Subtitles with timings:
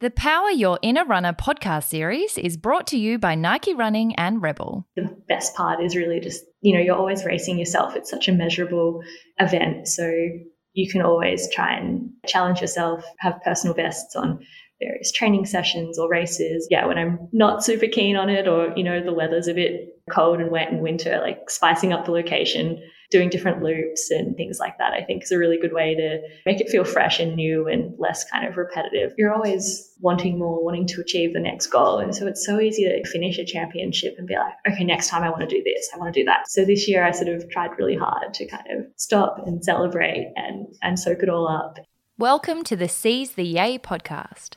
[0.00, 4.40] The Power Your Inner Runner podcast series is brought to you by Nike Running and
[4.40, 4.88] Rebel.
[4.96, 7.94] The best part is really just, you know, you're always racing yourself.
[7.94, 9.02] It's such a measurable
[9.38, 9.88] event.
[9.88, 10.10] So
[10.72, 14.40] you can always try and challenge yourself, have personal bests on
[14.80, 16.66] various training sessions or races.
[16.70, 20.00] Yeah, when I'm not super keen on it or, you know, the weather's a bit
[20.10, 24.60] cold and wet in winter, like spicing up the location doing different loops and things
[24.60, 27.34] like that, I think is a really good way to make it feel fresh and
[27.34, 29.12] new and less kind of repetitive.
[29.18, 31.98] You're always wanting more, wanting to achieve the next goal.
[31.98, 35.24] And so it's so easy to finish a championship and be like, okay, next time
[35.24, 36.48] I want to do this, I want to do that.
[36.48, 40.32] So this year I sort of tried really hard to kind of stop and celebrate
[40.36, 41.78] and, and soak it all up.
[42.16, 44.56] Welcome to the Seize the Yay podcast.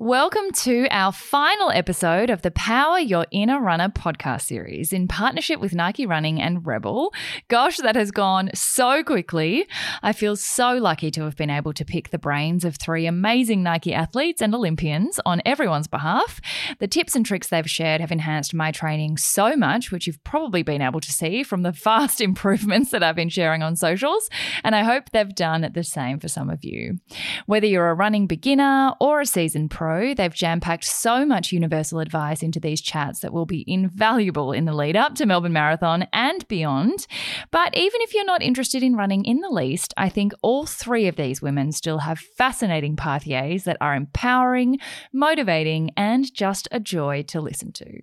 [0.00, 5.58] Welcome to our final episode of the Power Your Inner Runner podcast series in partnership
[5.58, 7.12] with Nike Running and Rebel.
[7.48, 9.66] Gosh, that has gone so quickly.
[10.00, 13.64] I feel so lucky to have been able to pick the brains of three amazing
[13.64, 16.40] Nike athletes and Olympians on everyone's behalf.
[16.78, 20.62] The tips and tricks they've shared have enhanced my training so much, which you've probably
[20.62, 24.30] been able to see from the fast improvements that I've been sharing on socials.
[24.62, 27.00] And I hope they've done the same for some of you.
[27.46, 31.50] Whether you're a running beginner or a seasoned pro, Pro, they've jam packed so much
[31.50, 35.54] universal advice into these chats that will be invaluable in the lead up to Melbourne
[35.54, 37.06] Marathon and beyond.
[37.50, 41.08] But even if you're not interested in running in the least, I think all three
[41.08, 44.78] of these women still have fascinating pathways that are empowering,
[45.10, 48.02] motivating, and just a joy to listen to.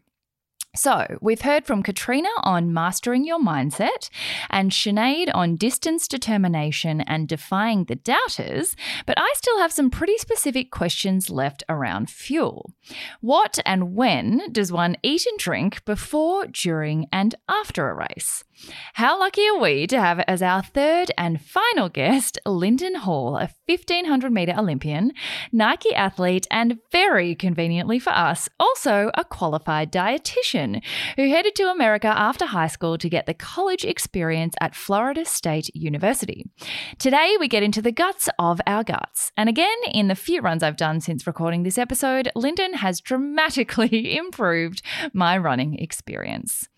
[0.76, 4.10] So, we've heard from Katrina on mastering your mindset
[4.50, 8.76] and Sinead on distance determination and defying the doubters,
[9.06, 12.74] but I still have some pretty specific questions left around fuel.
[13.22, 18.44] What and when does one eat and drink before, during, and after a race?
[18.94, 23.50] How lucky are we to have as our third and final guest Linden Hall, a
[23.66, 25.12] 1500 metre Olympian,
[25.52, 30.82] Nike athlete, and very conveniently for us, also a qualified dietitian
[31.18, 35.70] who headed to America after high school to get the college experience at Florida State
[35.76, 36.46] University.
[36.98, 39.32] Today, we get into the guts of our guts.
[39.36, 44.16] And again, in the few runs I've done since recording this episode, Linden has dramatically
[44.18, 44.82] improved
[45.14, 46.70] my running experience.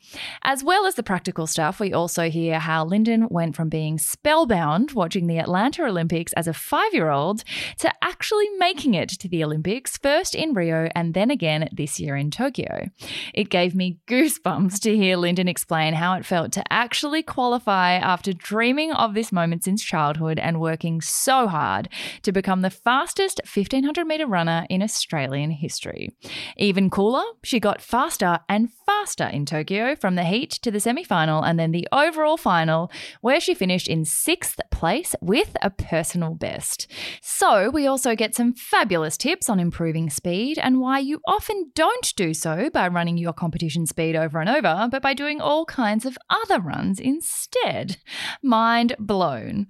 [0.44, 4.92] As well as the practical stuff, we also hear how Linden went from being spellbound
[4.92, 7.44] watching the Atlanta Olympics as a five year old
[7.80, 12.16] to actually making it to the Olympics, first in Rio and then again this year
[12.16, 12.90] in Tokyo.
[13.34, 18.34] It gave me goosebumps to hear Linden explain how it felt to actually qualify after
[18.34, 21.90] dreaming of this moment since childhood and working so hard
[22.22, 26.10] to become the fastest 1500 metre runner in Australian history.
[26.56, 31.04] Even cooler, she got faster and faster in Tokyo from the heat to the semi
[31.04, 32.92] final and then the overall final,
[33.22, 36.88] where she finished in sixth place with a personal best.
[37.22, 42.14] So, we also get some fabulous tips on improving speed and why you often don't
[42.16, 46.06] do so by running your competition speed over and over, but by doing all kinds
[46.06, 47.98] of other runs instead.
[48.42, 49.68] Mind blown.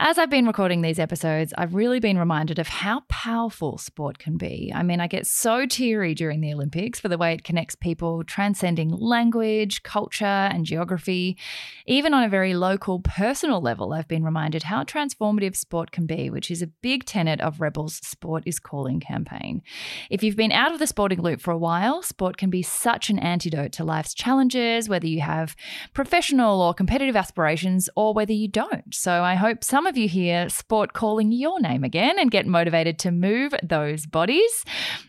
[0.00, 4.36] As I've been recording these episodes, I've really been reminded of how powerful sport can
[4.36, 4.70] be.
[4.72, 8.22] I mean, I get so teary during the Olympics for the way it connects people,
[8.22, 11.36] transcending language, culture, and geography.
[11.84, 16.30] Even on a very local, personal level, I've been reminded how transformative sport can be,
[16.30, 19.62] which is a big tenet of Rebel's Sport is Calling campaign.
[20.10, 23.10] If you've been out of the sporting loop for a while, sport can be such
[23.10, 25.56] an antidote to life's challenges, whether you have
[25.92, 28.94] professional or competitive aspirations or whether you don't.
[28.94, 32.98] So I hope some of you hear sport calling your name again and get motivated
[32.98, 34.64] to move those bodies.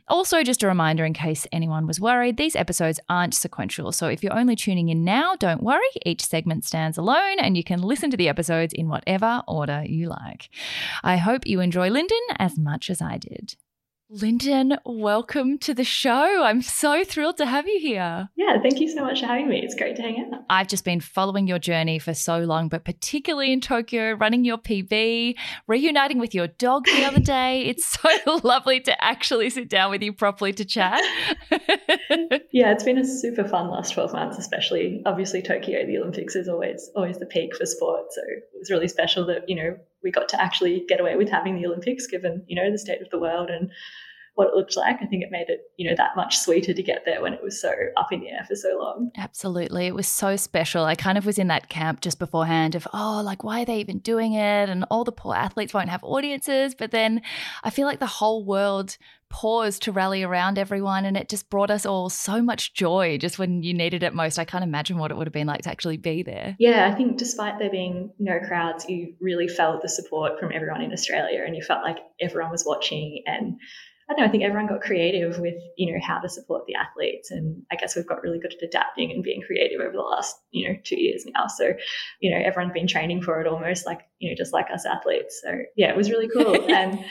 [0.08, 3.92] Also, just a reminder in case anyone was worried, these episodes aren't sequential.
[3.92, 5.82] So if you're only tuning in now, don't worry.
[6.06, 10.08] Each segment stands alone and you can listen to the episodes in whatever order you
[10.08, 10.50] like.
[11.04, 13.56] I hope you enjoy Linden as much as I did.
[14.12, 16.44] Linden, welcome to the show.
[16.44, 18.28] I'm so thrilled to have you here.
[18.36, 19.62] Yeah, thank you so much for having me.
[19.64, 20.46] It's great to hang out.
[20.50, 24.58] I've just been following your journey for so long, but particularly in Tokyo, running your
[24.58, 25.36] PB,
[25.68, 27.66] reuniting with your dog the other day.
[27.70, 28.10] It's so
[28.44, 31.02] lovely to actually sit down with you properly to chat.
[32.52, 36.48] yeah, it's been a super fun last 12 months, especially obviously Tokyo, the Olympics is
[36.48, 38.06] always always the peak for sport.
[38.12, 41.30] So it was really special that, you know, we got to actually get away with
[41.30, 43.70] having the Olympics given, you know, the state of the world and
[44.36, 44.98] what it looked like.
[45.02, 47.44] I think it made it, you know, that much sweeter to get there when it
[47.44, 49.12] was so up in the air for so long.
[49.18, 49.88] Absolutely.
[49.88, 50.86] It was so special.
[50.86, 53.80] I kind of was in that camp just beforehand of, oh, like, why are they
[53.80, 54.70] even doing it?
[54.70, 56.74] And all the poor athletes won't have audiences.
[56.74, 57.22] But then
[57.64, 58.98] I feel like the whole world
[59.30, 63.40] paused to rally around everyone and it just brought us all so much joy just
[63.40, 64.40] when you needed it most.
[64.40, 66.56] I can't imagine what it would have been like to actually be there.
[66.60, 70.82] Yeah, I think despite there being no crowds, you really felt the support from everyone
[70.82, 73.58] in Australia and you felt like everyone was watching and
[74.10, 76.74] I don't know, I think everyone got creative with, you know, how to support the
[76.74, 77.30] athletes.
[77.30, 80.36] And I guess we've got really good at adapting and being creative over the last,
[80.50, 81.46] you know, two years now.
[81.46, 81.74] So,
[82.20, 85.40] you know, everyone's been training for it almost like, you know, just like us athletes.
[85.44, 86.56] So yeah, it was really cool.
[86.72, 87.06] and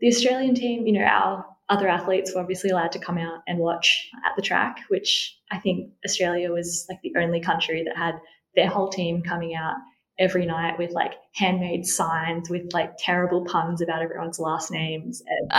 [0.00, 3.58] the Australian team, you know, our other athletes were obviously allowed to come out and
[3.58, 8.14] watch at the track, which I think Australia was like the only country that had
[8.54, 9.76] their whole team coming out
[10.18, 15.22] every night with like handmade signs with like terrible puns about everyone's last names.
[15.26, 15.50] And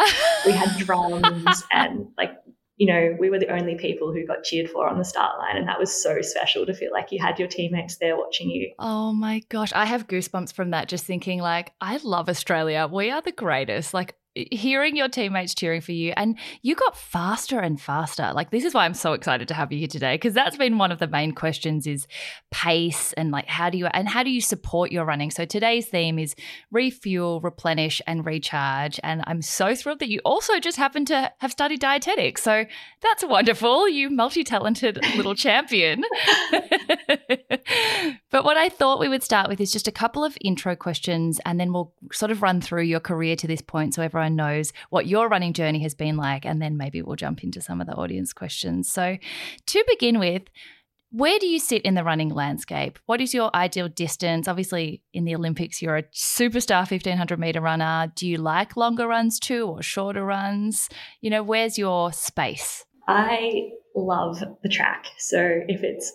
[0.45, 2.31] we had drums and like,
[2.77, 5.57] you know, we were the only people who got cheered for on the start line.
[5.57, 8.71] And that was so special to feel like you had your teammates there watching you.
[8.79, 9.73] Oh my gosh.
[9.73, 12.89] I have goosebumps from that, just thinking like, I love Australia.
[12.91, 13.93] We are the greatest.
[13.93, 18.31] Like, hearing your teammates cheering for you and you got faster and faster.
[18.33, 20.77] Like this is why i'm so excited to have you here today because that's been
[20.77, 22.07] one of the main questions is
[22.51, 25.31] pace and like how do you and how do you support your running?
[25.31, 26.35] So today's theme is
[26.71, 31.51] refuel replenish and recharge and i'm so thrilled that you also just happen to have
[31.51, 32.43] studied dietetics.
[32.43, 32.65] So
[33.01, 36.03] that's wonderful you multi-talented little champion
[38.35, 41.39] but what i thought we would start with is just a couple of intro questions
[41.45, 44.73] and then we'll sort of run through your career to this point so everyone knows
[44.89, 46.45] what your running journey has been like.
[46.45, 48.89] And then maybe we'll jump into some of the audience questions.
[48.89, 49.17] So,
[49.67, 50.43] to begin with,
[51.11, 52.99] where do you sit in the running landscape?
[53.05, 54.47] What is your ideal distance?
[54.47, 58.11] Obviously, in the Olympics, you're a superstar 1500 meter runner.
[58.15, 60.89] Do you like longer runs too or shorter runs?
[61.21, 62.85] You know, where's your space?
[63.07, 65.05] I love the track.
[65.19, 66.11] So if it's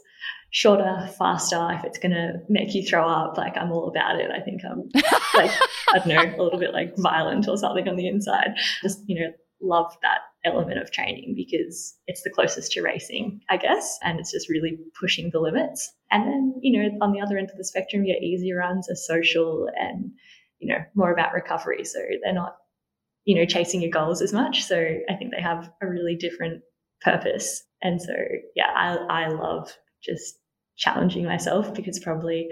[0.50, 4.30] shorter, faster, if it's going to make you throw up, like I'm all about it.
[4.30, 4.90] I think I'm
[5.34, 5.50] like,
[5.94, 8.56] I don't know, a little bit like violent or something on the inside.
[8.82, 9.30] Just, you know,
[9.62, 13.98] love that element of training because it's the closest to racing, I guess.
[14.02, 15.92] And it's just really pushing the limits.
[16.10, 18.96] And then, you know, on the other end of the spectrum, your easy runs are
[18.96, 20.10] social and,
[20.58, 21.84] you know, more about recovery.
[21.84, 22.56] So they're not,
[23.24, 24.64] you know, chasing your goals as much.
[24.64, 24.76] So
[25.08, 26.62] I think they have a really different
[27.02, 27.62] purpose.
[27.82, 28.14] And so,
[28.56, 30.39] yeah, I, I love just
[30.80, 32.48] challenging myself because probably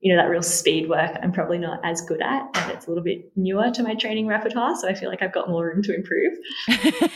[0.00, 2.90] you know that real speed work I'm probably not as good at and it's a
[2.90, 5.82] little bit newer to my training repertoire so I feel like I've got more room
[5.82, 6.34] to improve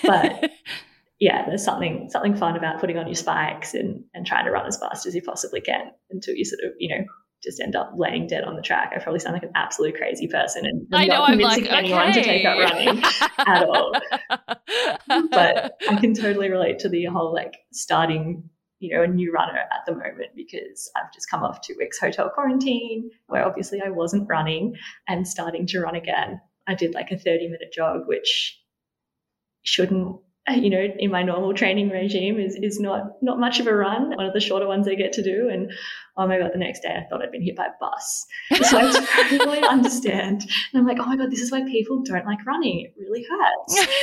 [0.02, 0.50] but
[1.20, 4.66] yeah there's something something fun about putting on your spikes and and trying to run
[4.66, 7.04] as fast as you possibly can until you sort of you know
[7.42, 8.92] just end up laying dead on the track.
[8.94, 11.70] I probably sound like an absolute crazy person and I'm I know, not convincing I'm
[11.70, 12.22] like, anyone okay.
[12.22, 13.02] to take up running
[13.38, 13.92] at all.
[15.30, 19.58] but I can totally relate to the whole like starting you know, a new runner
[19.58, 23.90] at the moment because I've just come off two weeks hotel quarantine where obviously I
[23.90, 24.76] wasn't running
[25.08, 26.40] and starting to run again.
[26.66, 28.60] I did like a 30 minute jog, which
[29.62, 30.16] shouldn't
[30.54, 34.16] you know, in my normal training regime is is not not much of a run.
[34.16, 35.48] One of the shorter ones I get to do.
[35.48, 35.72] And
[36.16, 38.26] oh my god, the next day I thought I'd been hit by a bus.
[38.68, 40.42] So I totally understand.
[40.42, 42.80] And I'm like, oh my god, this is why people don't like running.
[42.80, 43.86] It really hurts.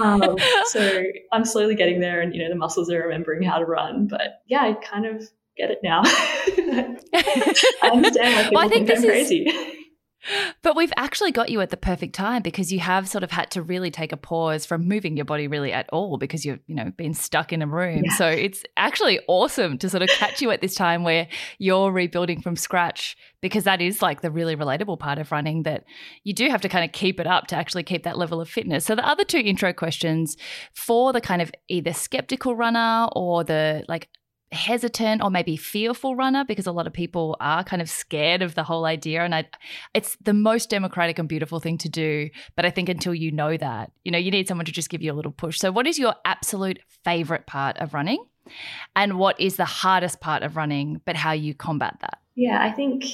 [0.00, 1.02] Um, so
[1.32, 4.06] I'm slowly getting there, and you know, the muscles are remembering how to run.
[4.06, 5.28] But yeah, I kind of
[5.58, 6.02] get it now.
[6.04, 9.52] I understand why people well, I think, think I'm crazy.
[10.62, 13.50] But we've actually got you at the perfect time because you have sort of had
[13.52, 16.74] to really take a pause from moving your body really at all because you've, you
[16.74, 18.02] know, been stuck in a room.
[18.04, 18.14] Yeah.
[18.14, 22.42] So it's actually awesome to sort of catch you at this time where you're rebuilding
[22.42, 25.84] from scratch because that is like the really relatable part of running that
[26.24, 28.48] you do have to kind of keep it up to actually keep that level of
[28.48, 28.84] fitness.
[28.84, 30.36] So the other two intro questions
[30.74, 34.08] for the kind of either skeptical runner or the like
[34.52, 38.54] hesitant or maybe fearful runner because a lot of people are kind of scared of
[38.56, 39.22] the whole idea.
[39.22, 39.46] And I
[39.94, 42.30] it's the most democratic and beautiful thing to do.
[42.56, 45.02] But I think until you know that you know you need someone to just give
[45.02, 45.58] you a little push.
[45.58, 48.24] So what is your absolute favorite part of running?
[48.96, 52.18] And what is the hardest part of running but how you combat that?
[52.34, 53.04] Yeah I think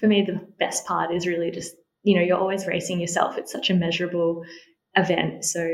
[0.00, 3.38] for me the best part is really just you know you're always racing yourself.
[3.38, 4.44] It's such a measurable
[4.94, 5.46] event.
[5.46, 5.66] So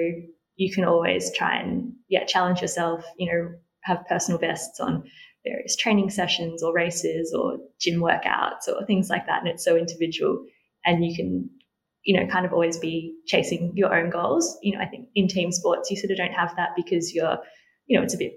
[0.54, 3.54] you can always try and yeah challenge yourself you know
[3.90, 5.04] have personal bests on
[5.44, 9.76] various training sessions or races or gym workouts or things like that and it's so
[9.76, 10.44] individual
[10.84, 11.48] and you can
[12.04, 15.28] you know kind of always be chasing your own goals you know i think in
[15.28, 17.38] team sports you sort of don't have that because you're
[17.86, 18.32] you know it's a bit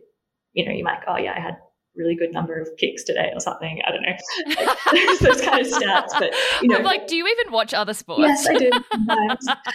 [0.54, 1.58] you know you're like, oh yeah i had
[1.96, 3.80] really good number of kicks today or something.
[3.86, 4.66] I don't know.
[4.66, 6.10] Like, those kind of stats.
[6.18, 8.22] But you know, I'm like, do you even watch other sports?
[8.22, 8.72] Yes, I do.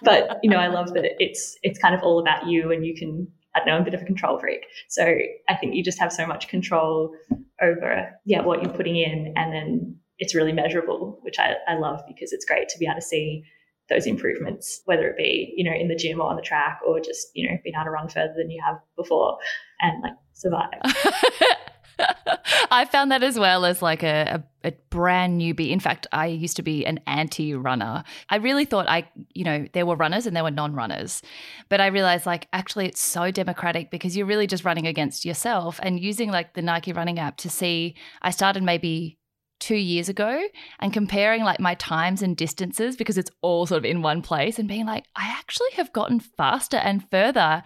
[0.02, 2.94] but you know, I love that it's it's kind of all about you, and you
[2.94, 3.28] can.
[3.58, 4.66] Don't know, I'm a bit of a control freak.
[4.88, 5.04] So
[5.48, 7.14] I think you just have so much control
[7.60, 12.00] over yeah what you're putting in, and then it's really measurable, which I, I love
[12.06, 13.44] because it's great to be able to see
[13.88, 17.00] those improvements, whether it be, you know, in the gym or on the track or
[17.00, 19.38] just, you know, being able to run further than you have before
[19.80, 20.68] and like survive.
[22.70, 25.70] I found that as well as like a, a, a, brand newbie.
[25.70, 28.04] In fact, I used to be an anti runner.
[28.30, 31.22] I really thought I, you know, there were runners and there were non runners.
[31.68, 35.80] But I realized like actually it's so democratic because you're really just running against yourself
[35.82, 37.96] and using like the Nike running app to see.
[38.22, 39.18] I started maybe
[39.60, 40.40] two years ago
[40.78, 44.58] and comparing like my times and distances because it's all sort of in one place
[44.58, 47.62] and being like, I actually have gotten faster and further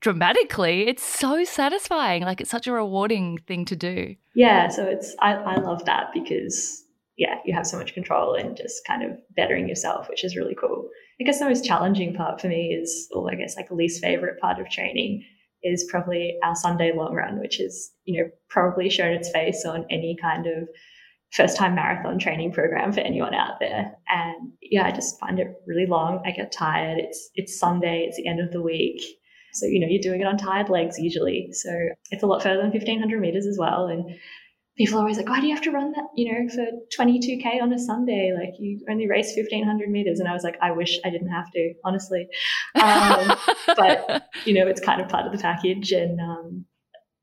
[0.00, 0.86] dramatically.
[0.88, 2.22] It's so satisfying.
[2.22, 4.14] Like it's such a rewarding thing to do.
[4.34, 4.68] Yeah.
[4.68, 6.84] So it's, I, I love that because,
[7.16, 10.54] yeah, you have so much control and just kind of bettering yourself, which is really
[10.54, 10.88] cool.
[11.20, 14.38] I guess the most challenging part for me is, or I guess like least favorite
[14.38, 15.24] part of training
[15.62, 19.86] is probably our Sunday long run, which is, you know, probably shown its face on
[19.90, 20.68] any kind of
[21.32, 23.92] first time marathon training program for anyone out there.
[24.08, 26.22] And yeah, I just find it really long.
[26.24, 26.98] I get tired.
[26.98, 29.02] It's it's Sunday, it's the end of the week.
[29.56, 31.48] So, you know, you're doing it on tired legs usually.
[31.52, 31.70] So
[32.10, 33.86] it's a lot further than 1500 meters as well.
[33.86, 34.16] And
[34.76, 36.66] people are always like, why do you have to run that, you know, for
[36.98, 38.32] 22K on a Sunday?
[38.36, 40.20] Like you only race 1500 meters.
[40.20, 42.28] And I was like, I wish I didn't have to, honestly.
[42.74, 43.36] Um,
[43.66, 45.92] but, you know, it's kind of part of the package.
[45.92, 46.64] And um,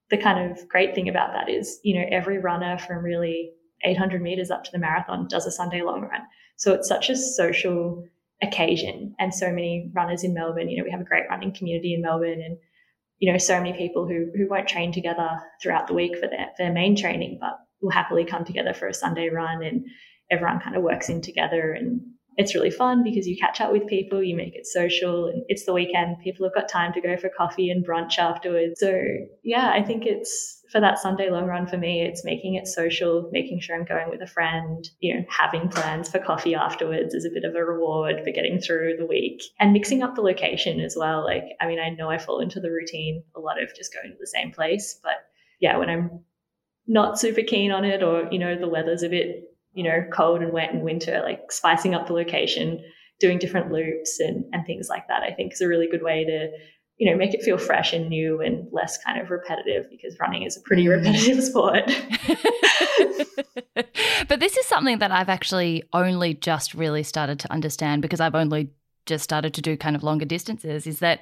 [0.09, 3.51] the kind of great thing about that is, you know, every runner from really
[3.83, 6.21] 800 meters up to the marathon does a Sunday long run.
[6.57, 8.05] So it's such a social
[8.43, 9.15] occasion.
[9.19, 12.01] And so many runners in Melbourne, you know, we have a great running community in
[12.01, 12.57] Melbourne and,
[13.19, 15.29] you know, so many people who, who won't train together
[15.61, 18.93] throughout the week for their, their main training, but will happily come together for a
[18.93, 19.85] Sunday run and
[20.29, 22.01] everyone kind of works in together and
[22.35, 25.65] it's really fun because you catch up with people, you make it social, and it's
[25.65, 26.17] the weekend.
[26.23, 28.79] People have got time to go for coffee and brunch afterwards.
[28.79, 28.99] So,
[29.43, 33.29] yeah, I think it's for that Sunday long run for me, it's making it social,
[33.31, 37.25] making sure I'm going with a friend, you know, having plans for coffee afterwards is
[37.25, 40.79] a bit of a reward for getting through the week and mixing up the location
[40.79, 41.23] as well.
[41.23, 44.11] Like, I mean, I know I fall into the routine a lot of just going
[44.11, 45.17] to the same place, but
[45.59, 46.21] yeah, when I'm
[46.87, 50.41] not super keen on it or, you know, the weather's a bit you know, cold
[50.41, 52.83] and wet in winter, like spicing up the location,
[53.19, 56.23] doing different loops and, and things like that, I think is a really good way
[56.25, 56.51] to,
[57.03, 60.43] you know, make it feel fresh and new and less kind of repetitive because running
[60.43, 60.91] is a pretty mm.
[60.91, 61.83] repetitive sport.
[64.29, 68.35] but this is something that I've actually only just really started to understand because I've
[68.35, 68.69] only
[69.05, 71.19] just started to do kind of longer distances is that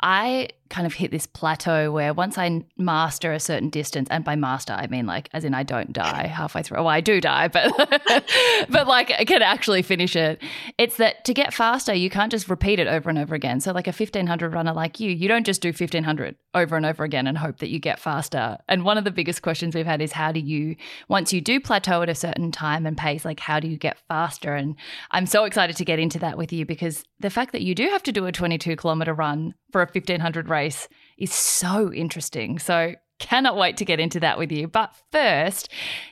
[0.00, 4.36] I kind of hit this plateau where once I master a certain distance, and by
[4.36, 6.78] master I mean like as in I don't die halfway through.
[6.78, 7.72] Well, I do die, but
[8.70, 10.42] but like I can actually finish it.
[10.78, 13.60] It's that to get faster, you can't just repeat it over and over again.
[13.60, 16.76] So like a fifteen hundred runner like you, you don't just do fifteen hundred over
[16.76, 18.56] and over again and hope that you get faster.
[18.68, 20.76] And one of the biggest questions we've had is how do you
[21.08, 23.98] once you do plateau at a certain time and pace, like how do you get
[24.08, 24.54] faster?
[24.54, 24.76] And
[25.10, 27.88] I'm so excited to get into that with you because the fact that you do
[27.88, 32.58] have to do a twenty two kilometer run for a 1500 race is so interesting.
[32.58, 34.66] So, cannot wait to get into that with you.
[34.66, 35.68] But first,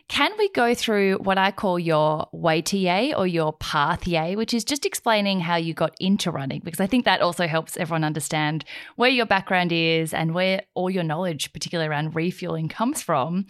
[0.07, 4.37] can we go through what I call your way to yay or your path yay,
[4.37, 6.61] which is just explaining how you got into running?
[6.63, 8.65] Because I think that also helps everyone understand
[8.97, 13.47] where your background is and where all your knowledge, particularly around refueling, comes from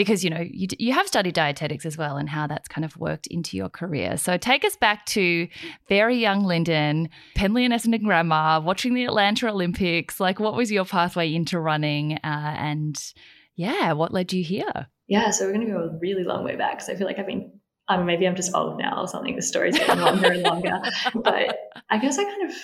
[0.00, 2.96] because you know you, you have studied dietetics as well and how that's kind of
[2.96, 5.46] worked into your career so take us back to
[5.90, 10.86] very young linden penleigh and essendon grammar watching the atlanta olympics like what was your
[10.86, 13.12] pathway into running uh, and
[13.56, 16.56] yeah what led you here yeah so we're going to go a really long way
[16.56, 17.52] back because i feel like i've been
[17.88, 19.34] I mean, maybe I'm just old now or something.
[19.34, 20.80] The story's getting longer and longer.
[21.12, 21.58] But
[21.90, 22.56] I guess I kind of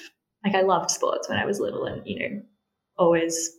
[0.44, 2.42] like I loved sports when I was little, and you know,
[2.96, 3.50] always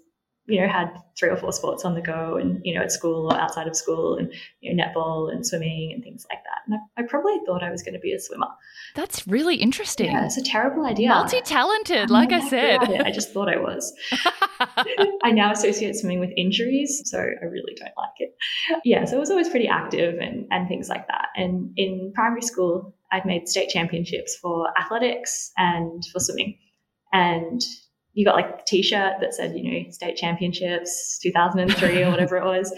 [0.48, 0.88] you know, had
[1.20, 3.76] three or four sports on the go and, you know, at school or outside of
[3.76, 6.62] school and, you know, netball and swimming and things like that.
[6.66, 8.48] And I, I probably thought I was going to be a swimmer.
[8.96, 10.12] That's really interesting.
[10.12, 11.10] Yeah, it's a terrible idea.
[11.10, 12.78] Multi talented, like I said.
[12.82, 13.94] I just thought I was.
[15.24, 18.36] I now associate swimming with injuries, so I really don't like it.
[18.86, 21.28] Yeah, so I was always pretty active and, and things like that.
[21.36, 26.58] And in primary school, I'd made state championships for athletics and for swimming.
[27.12, 27.62] And
[28.18, 32.44] you got like a t-shirt that said, you know, state championships 2003 or whatever it
[32.44, 32.74] was.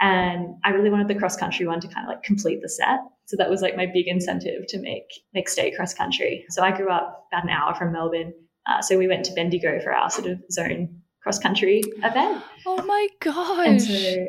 [0.00, 2.98] And I really wanted the cross country one to kind of like complete the set.
[3.26, 6.44] So that was like my big incentive to make make state cross country.
[6.48, 8.34] So I grew up about an hour from Melbourne.
[8.66, 12.42] Uh, so we went to Bendigo for our sort of zone cross country event.
[12.66, 13.68] Oh my gosh.
[13.68, 14.26] And so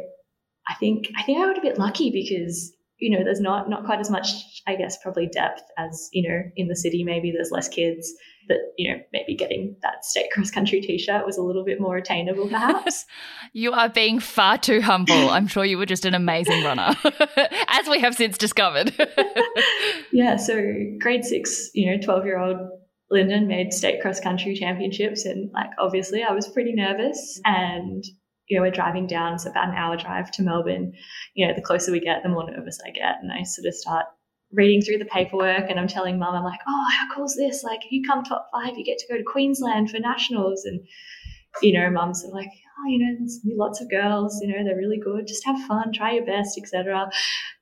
[0.70, 2.72] I think I think I got a bit lucky because
[3.02, 4.28] you know there's not not quite as much
[4.68, 7.04] I guess probably depth as you know in the city.
[7.04, 8.14] Maybe there's less kids
[8.48, 11.98] that you know maybe getting that state cross country t-shirt was a little bit more
[11.98, 13.06] attainable perhaps.
[13.54, 15.30] You are being far too humble.
[15.30, 16.96] I'm sure you were just an amazing runner
[17.68, 18.94] as we have since discovered.
[20.14, 20.62] Yeah so
[21.00, 22.58] grade 6 you know 12 year old
[23.10, 28.04] Linden made state cross country championships and like obviously I was pretty nervous and
[28.52, 30.92] you know, we're driving down, it's about an hour drive to Melbourne.
[31.36, 33.16] You know, the closer we get, the more nervous I get.
[33.22, 34.08] And I sort of start
[34.52, 37.64] reading through the paperwork and I'm telling mum, I'm like, oh, how cool is this?
[37.64, 40.66] Like, if you come top five, you get to go to Queensland for nationals.
[40.66, 40.82] And,
[41.62, 45.00] you know, mum's like, oh, you know, there's lots of girls, you know, they're really
[45.00, 45.28] good.
[45.28, 47.10] Just have fun, try your best, etc.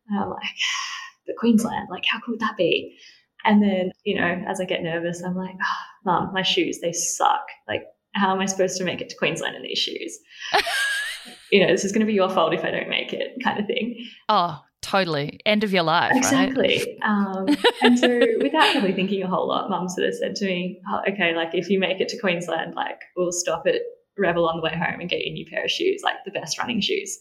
[0.08, 0.41] And I'm like,
[1.27, 2.98] but Queensland, like, how cool would that be?
[3.46, 6.93] And then, you know, as I get nervous, I'm like, oh, mum, my shoes, they
[6.93, 7.46] suck.
[7.67, 7.84] Like,
[8.19, 10.19] how am I supposed to make it to Queensland in these shoes?
[11.51, 13.59] you know, this is going to be your fault if I don't make it, kind
[13.59, 14.05] of thing.
[14.27, 15.39] Oh, totally.
[15.45, 16.11] End of your life.
[16.15, 16.97] Exactly.
[17.01, 17.09] Right?
[17.09, 17.47] Um,
[17.81, 21.01] and so, without probably thinking a whole lot, mum sort of said to me, oh,
[21.11, 23.75] okay, like if you make it to Queensland, like we'll stop at
[24.17, 26.31] Rebel on the way home and get you a new pair of shoes, like the
[26.31, 27.17] best running shoes.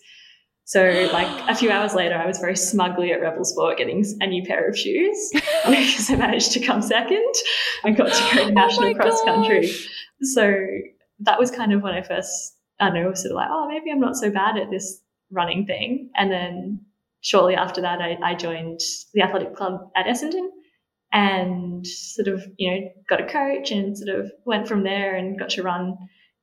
[0.69, 4.27] So, like a few hours later, I was very smugly at Rebel Sport getting a
[4.27, 7.33] new pair of shoes because I managed to come second.
[7.85, 9.71] and got to go to oh national oh cross country.
[10.23, 10.67] So
[11.21, 14.01] that was kind of when I first, I know, sort of like, oh, maybe I'm
[14.01, 16.11] not so bad at this running thing.
[16.17, 16.81] And then
[17.21, 18.81] shortly after that, I, I joined
[19.15, 20.49] the athletic club at Essendon
[21.13, 25.39] and sort of, you know, got a coach and sort of went from there and
[25.39, 25.97] got to run,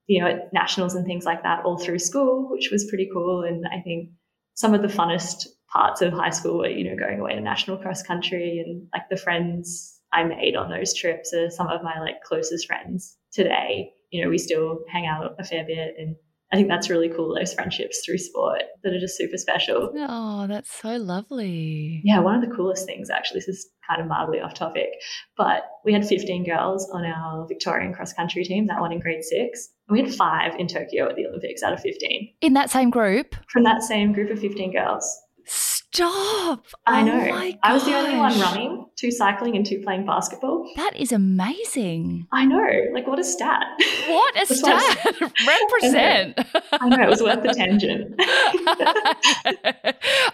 [0.07, 3.43] you know, at nationals and things like that all through school, which was pretty cool.
[3.43, 4.09] And I think
[4.55, 7.77] some of the funnest parts of high school were, you know, going away to national
[7.77, 11.99] cross country and like the friends I made on those trips are some of my
[11.99, 13.91] like closest friends today.
[14.11, 16.15] You know, we still hang out a fair bit and
[16.51, 19.91] I think that's really cool, those friendships through sport that are just super special.
[19.93, 22.01] Oh, that's so lovely.
[22.05, 24.89] Yeah, one of the coolest things, actually, this is kind of mildly off topic,
[25.35, 29.23] but we had 15 girls on our Victorian cross country team, that one in grade
[29.23, 29.69] six.
[29.89, 32.35] We had five in Tokyo at the Olympics out of 15.
[32.41, 33.35] In that same group?
[33.49, 35.05] From that same group of 15 girls.
[35.45, 36.65] Stop.
[36.85, 37.53] I oh know.
[37.63, 40.69] I was the only one running, two cycling and two playing basketball.
[40.77, 42.27] That is amazing.
[42.31, 42.65] I know.
[42.93, 43.65] Like, what a stat.
[44.07, 44.97] What a stat.
[45.21, 46.39] Represent.
[46.71, 47.03] I know.
[47.03, 48.15] It was worth the tangent.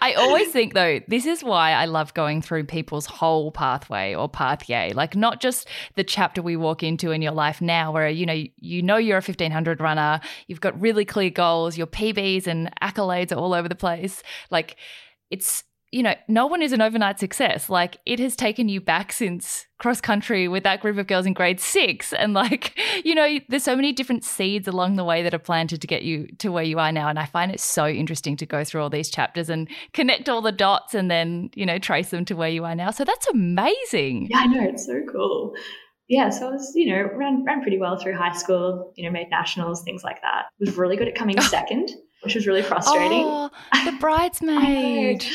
[0.01, 4.29] I always think, though, this is why I love going through people's whole pathway or
[4.29, 4.93] pathway.
[4.93, 8.43] Like, not just the chapter we walk into in your life now, where, you know,
[8.57, 13.31] you know you're a 1500 runner, you've got really clear goals, your PBs and accolades
[13.31, 14.21] are all over the place.
[14.51, 14.75] Like,
[15.31, 17.69] it's you know, no one is an overnight success.
[17.69, 21.33] Like it has taken you back since cross country with that group of girls in
[21.33, 22.13] grade six.
[22.13, 25.81] And like, you know, there's so many different seeds along the way that are planted
[25.81, 27.09] to get you to where you are now.
[27.09, 30.41] And I find it so interesting to go through all these chapters and connect all
[30.41, 32.91] the dots and then, you know, trace them to where you are now.
[32.91, 34.27] So that's amazing.
[34.31, 34.63] Yeah, I know.
[34.63, 35.53] It's so cool.
[36.07, 39.11] Yeah, so I was, you know, ran ran pretty well through high school, you know,
[39.11, 40.47] made nationals, things like that.
[40.59, 43.23] Was really good at coming second which was really frustrating.
[43.25, 43.49] Oh,
[43.85, 45.25] the bridesmaid.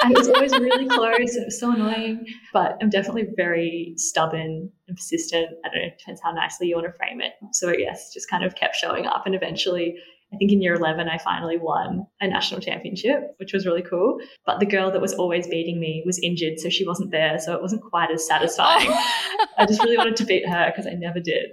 [0.02, 1.36] and it was always really close.
[1.36, 2.26] It was so annoying.
[2.52, 5.48] But I'm definitely very stubborn and persistent.
[5.64, 7.32] I don't know, it depends how nicely you want to frame it.
[7.52, 9.24] So yes, just kind of kept showing up.
[9.26, 9.96] And eventually,
[10.32, 14.18] I think in year 11, I finally won a national championship, which was really cool.
[14.46, 17.38] But the girl that was always beating me was injured, so she wasn't there.
[17.38, 18.90] So it wasn't quite as satisfying.
[19.58, 21.50] I just really wanted to beat her because I never did.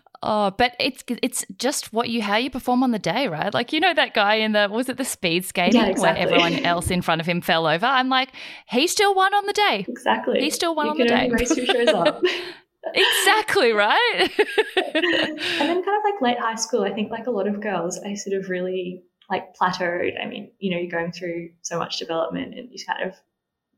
[0.22, 3.52] Oh, but it's it's just what you how you perform on the day, right?
[3.54, 6.26] Like you know that guy in the was it the speed skating yeah, exactly.
[6.26, 7.86] where everyone else in front of him fell over.
[7.86, 8.30] I'm like,
[8.68, 9.86] he still won on the day.
[9.88, 10.40] Exactly.
[10.40, 11.30] He still won you on the day.
[11.30, 12.22] Race who shows up.
[12.94, 14.30] exactly right.
[14.76, 17.98] and then kind of like late high school, I think like a lot of girls,
[18.04, 20.22] I sort of really like plateaued.
[20.22, 23.14] I mean, you know, you're going through so much development and you kind of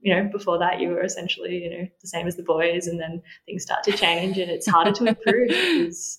[0.00, 2.98] you know, before that you were essentially, you know, the same as the boys and
[2.98, 6.18] then things start to change and it's harder to improve because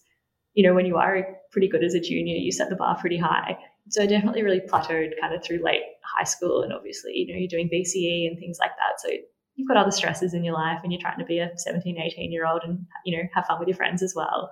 [0.54, 3.18] you know, when you are pretty good as a junior, you set the bar pretty
[3.18, 3.58] high.
[3.90, 6.62] So I definitely really plateaued kind of through late high school.
[6.62, 9.00] And obviously, you know, you're doing VCE and things like that.
[9.00, 9.10] So
[9.56, 12.32] you've got other stresses in your life and you're trying to be a 17, 18
[12.32, 14.52] year old and, you know, have fun with your friends as well.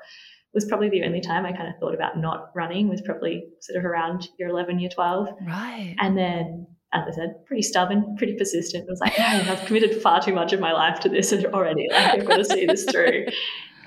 [0.54, 3.46] It was probably the only time I kind of thought about not running was probably
[3.62, 5.30] sort of around year 11, year 12.
[5.48, 5.96] Right.
[6.00, 8.86] And then, as I said, pretty stubborn, pretty persistent.
[8.86, 11.88] I was like, I've committed far too much of my life to this already.
[11.90, 13.28] Like, I've got to see this through.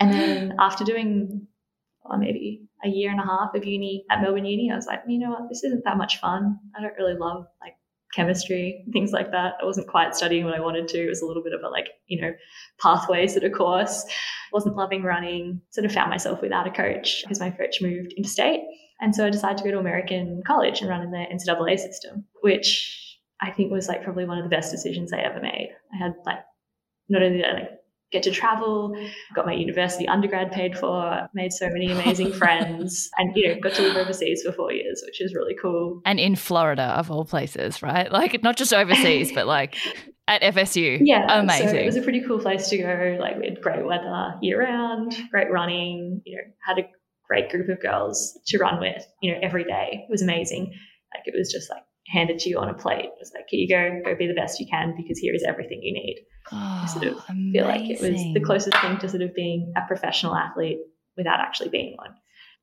[0.01, 1.47] And then after doing
[2.05, 5.01] well, maybe a year and a half of uni at Melbourne Uni, I was like,
[5.07, 6.59] you know what, this isn't that much fun.
[6.77, 7.75] I don't really love like
[8.15, 9.55] chemistry, things like that.
[9.61, 10.99] I wasn't quite studying what I wanted to.
[10.99, 12.33] It was a little bit of a like, you know,
[12.81, 14.05] pathway sort of course.
[14.53, 15.61] Wasn't loving running.
[15.71, 18.61] Sort of found myself without a coach because my coach moved interstate.
[19.01, 22.25] And so I decided to go to American college and run in the NCAA system,
[22.43, 25.75] which I think was like probably one of the best decisions I ever made.
[25.93, 26.39] I had like
[27.09, 27.71] not only did I like
[28.15, 28.97] get to travel,
[29.35, 33.75] got my university undergrad paid for, made so many amazing friends, and you know, got
[33.75, 36.01] to live overseas for four years, which is really cool.
[36.07, 38.11] And in Florida, of all places, right?
[38.11, 39.77] Like not just overseas, but like
[40.29, 41.01] at FSU.
[41.05, 41.69] Yeah, amazing.
[41.69, 43.17] So it was a pretty cool place to go.
[43.21, 46.23] Like we had great weather year round, great running.
[46.25, 46.89] You know, had a
[47.27, 49.05] great group of girls to run with.
[49.21, 50.73] You know, every day it was amazing.
[51.15, 53.07] Like it was just like handed to you on a plate.
[53.07, 55.43] It was like, here you go, go be the best you can because here is
[55.43, 56.25] everything you need.
[56.53, 57.53] Oh, I sort of amazing.
[57.53, 60.81] feel like it was the closest thing to sort of being a professional athlete
[61.17, 62.15] without actually being one,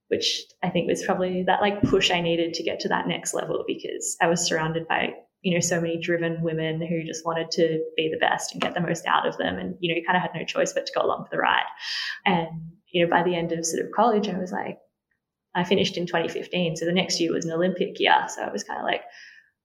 [0.09, 3.33] which I think was probably that like push I needed to get to that next
[3.33, 7.49] level because I was surrounded by, you know, so many driven women who just wanted
[7.51, 9.57] to be the best and get the most out of them.
[9.57, 11.39] And, you know, you kind of had no choice but to go along for the
[11.39, 11.65] ride.
[12.25, 12.49] And,
[12.91, 14.77] you know, by the end of sort of college, I was like,
[15.55, 16.75] I finished in 2015.
[16.77, 18.25] So the next year was an Olympic year.
[18.27, 19.01] So I was kind of like,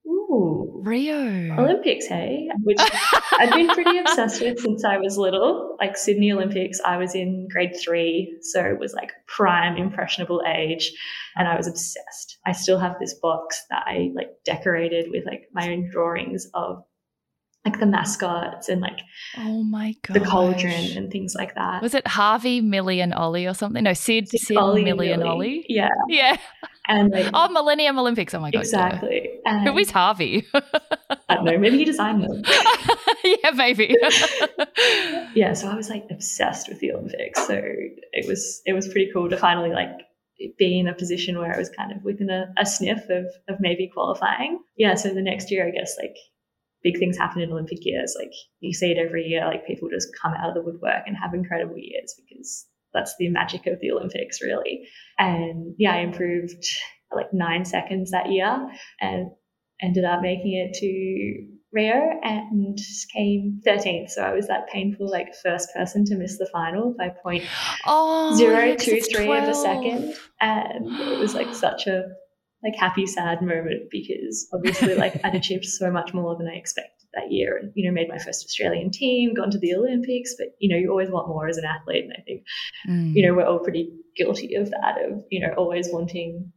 [0.07, 1.55] ooh, Rio.
[1.57, 2.49] Olympics, hey?
[2.63, 2.79] Which
[3.39, 5.75] I've been pretty obsessed with since I was little.
[5.79, 8.37] Like Sydney Olympics, I was in grade three.
[8.41, 10.91] So it was like prime impressionable age.
[11.35, 12.37] And I was obsessed.
[12.45, 16.83] I still have this box that I like decorated with like my own drawings of
[17.67, 18.99] like the mascots and like
[19.37, 20.13] Oh my god.
[20.15, 21.81] the cauldron and things like that.
[21.81, 23.83] Was it Harvey, Millie, and Ollie or something?
[23.83, 25.65] No, Syd, Syd, Ollie, Millie, and Ollie.
[25.67, 25.89] Yeah.
[26.09, 26.37] Yeah.
[26.89, 28.33] And like, Oh, Millennium Olympics.
[28.33, 28.59] Oh my god.
[28.59, 29.29] exactly.
[29.45, 30.47] And Who is Harvey?
[31.29, 32.43] I don't know, maybe he designed them.
[33.25, 33.93] yeah, maybe.
[35.35, 37.45] yeah, so I was like obsessed with the Olympics.
[37.47, 37.61] So
[38.13, 39.89] it was it was pretty cool to finally like
[40.57, 43.59] be in a position where I was kind of within a, a sniff of of
[43.59, 44.59] maybe qualifying.
[44.77, 46.15] Yeah, so the next year I guess like
[46.87, 48.15] big things happen in Olympic years.
[48.17, 51.17] Like you see it every year, like people just come out of the woodwork and
[51.21, 54.87] have incredible years because that's the magic of the Olympics really.
[55.19, 56.65] And yeah, I improved
[57.13, 58.69] like nine seconds that year
[59.01, 59.31] and
[59.81, 62.77] ended up making it to Rio and
[63.13, 64.11] came 13th.
[64.11, 67.43] So I was that painful, like first person to miss the final by point
[67.85, 70.15] oh, zero two of a second.
[70.39, 72.05] And it was like such a
[72.67, 77.07] like happy, sad moment because obviously like I'd achieved so much more than I expected
[77.13, 80.47] that year and, you know, made my first Australian team, gone to the Olympics, but
[80.59, 82.03] you know, you always want more as an athlete.
[82.03, 82.43] And I think
[82.87, 83.13] Mm.
[83.15, 86.51] you know, we're all pretty guilty of that, of, you know, always wanting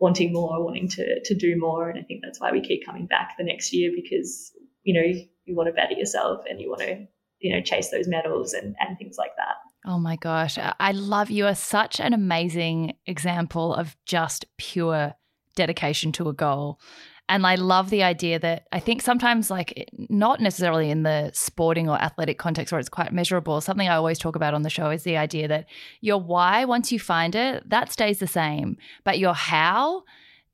[0.00, 1.88] wanting more, wanting to to do more.
[1.88, 5.06] And I think that's why we keep coming back the next year because, you know,
[5.06, 7.06] you, you want to better yourself and you want to,
[7.38, 9.56] you know, chase those medals and, and things like that.
[9.86, 10.58] Oh my gosh.
[10.58, 15.14] I I love you are such an amazing example of just pure
[15.56, 16.80] dedication to a goal.
[17.28, 21.88] And I love the idea that I think sometimes, like, not necessarily in the sporting
[21.88, 24.90] or athletic context where it's quite measurable, something I always talk about on the show
[24.90, 25.66] is the idea that
[26.00, 28.76] your why, once you find it, that stays the same.
[29.02, 30.04] But your how,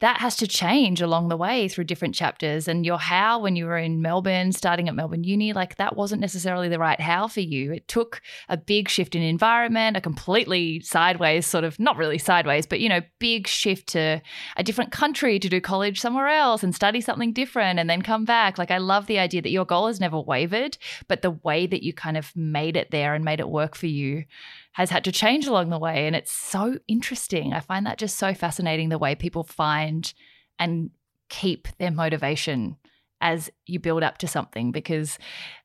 [0.02, 2.66] that has to change along the way through different chapters.
[2.66, 6.20] And your how, when you were in Melbourne, starting at Melbourne Uni, like that wasn't
[6.20, 7.72] necessarily the right how for you.
[7.72, 12.66] It took a big shift in environment, a completely sideways sort of, not really sideways,
[12.66, 14.20] but, you know, big shift to
[14.56, 18.24] a different country to do college somewhere else and study something different and then come
[18.24, 18.58] back.
[18.58, 21.84] Like, I love the idea that your goal has never wavered, but the way that
[21.84, 24.24] you kind of made it there and made it work for you
[24.72, 26.06] has had to change along the way.
[26.06, 27.52] And it's so interesting.
[27.52, 30.12] I find that just so fascinating the way people find
[30.58, 30.90] and
[31.28, 32.76] keep their motivation
[33.22, 35.18] as you build up to something because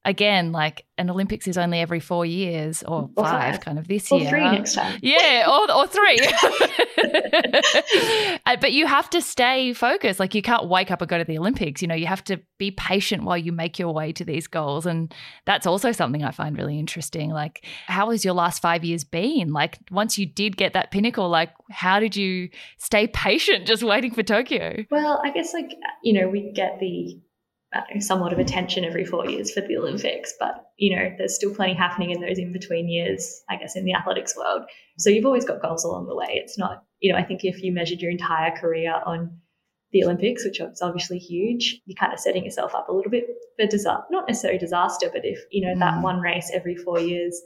[0.06, 3.60] again like an olympics is only every four years or, Or five, five.
[3.62, 5.00] kind of this Or year three next time.
[5.02, 6.18] yeah, or, or three.
[8.46, 10.20] Uh, but you have to stay focused.
[10.20, 11.82] Like you can't wake up and go to the Olympics.
[11.82, 14.86] You know, you have to be patient while you make your way to these goals.
[14.86, 15.14] And
[15.46, 17.30] that's also something I find really interesting.
[17.30, 19.52] Like, how has your last five years been?
[19.52, 24.14] Like, once you did get that pinnacle, like, how did you stay patient just waiting
[24.14, 24.86] for Tokyo?
[24.90, 27.20] Well, I guess like you know we get the
[27.74, 31.54] uh, somewhat of attention every four years for the Olympics, but you know there's still
[31.54, 33.42] plenty happening in those in between years.
[33.50, 34.64] I guess in the athletics world,
[34.98, 36.28] so you've always got goals along the way.
[36.32, 39.40] It's not you know I think if you measured your entire career on
[39.92, 43.26] the Olympics, which is obviously huge, you're kind of setting yourself up a little bit
[43.58, 44.04] for disaster.
[44.12, 45.80] Not necessarily disaster, but if you know Mm.
[45.80, 47.42] that one race every four years,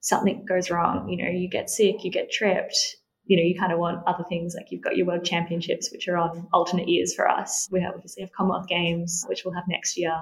[0.00, 1.08] something goes wrong.
[1.08, 2.96] You know, you get sick, you get tripped,
[3.30, 6.08] you know, you kind of want other things like you've got your world championships, which
[6.08, 7.68] are on alternate years for us.
[7.70, 10.20] We obviously have Commonwealth Games, which we'll have next year,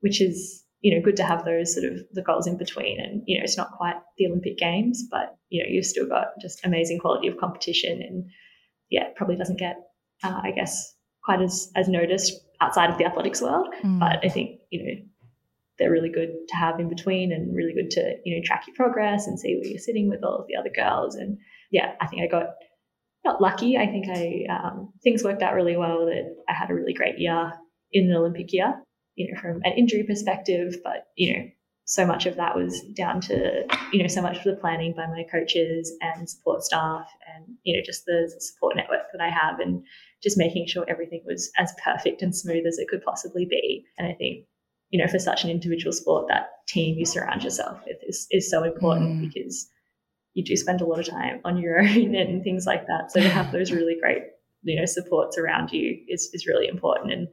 [0.00, 3.00] which is you know, good to have those sort of the goals in between.
[3.00, 6.28] And, you know, it's not quite the Olympic Games, but, you know, you've still got
[6.40, 8.00] just amazing quality of competition.
[8.02, 8.24] And
[8.88, 9.76] yeah, probably doesn't get,
[10.24, 13.68] uh, I guess, quite as, as noticed outside of the athletics world.
[13.84, 14.00] Mm.
[14.00, 15.02] But I think, you know,
[15.78, 18.76] they're really good to have in between and really good to, you know, track your
[18.76, 21.14] progress and see where you're sitting with all of the other girls.
[21.14, 21.38] And
[21.70, 22.54] yeah, I think I got
[23.24, 23.76] not lucky.
[23.76, 27.18] I think I, um, things worked out really well that I had a really great
[27.18, 27.52] year
[27.92, 28.82] in an Olympic year
[29.20, 31.44] you know, from an injury perspective, but, you know,
[31.84, 35.06] so much of that was down to, you know, so much of the planning by
[35.06, 39.58] my coaches and support staff and, you know, just the support network that I have
[39.58, 39.82] and
[40.22, 43.84] just making sure everything was as perfect and smooth as it could possibly be.
[43.98, 44.46] And I think,
[44.88, 48.50] you know, for such an individual sport, that team you surround yourself with is, is
[48.50, 49.20] so important mm.
[49.28, 49.68] because
[50.34, 52.42] you do spend a lot of time on your own and mm-hmm.
[52.42, 53.10] things like that.
[53.10, 54.22] So to have those really great,
[54.62, 57.12] you know, supports around you is, is really important.
[57.12, 57.28] And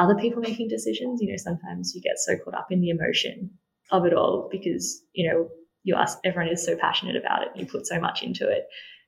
[0.00, 1.20] other people making decisions.
[1.20, 3.50] You know, sometimes you get so caught up in the emotion
[3.90, 5.48] of it all because, you know,
[5.82, 7.48] you ask, everyone is so passionate about it.
[7.54, 8.66] You put so much into it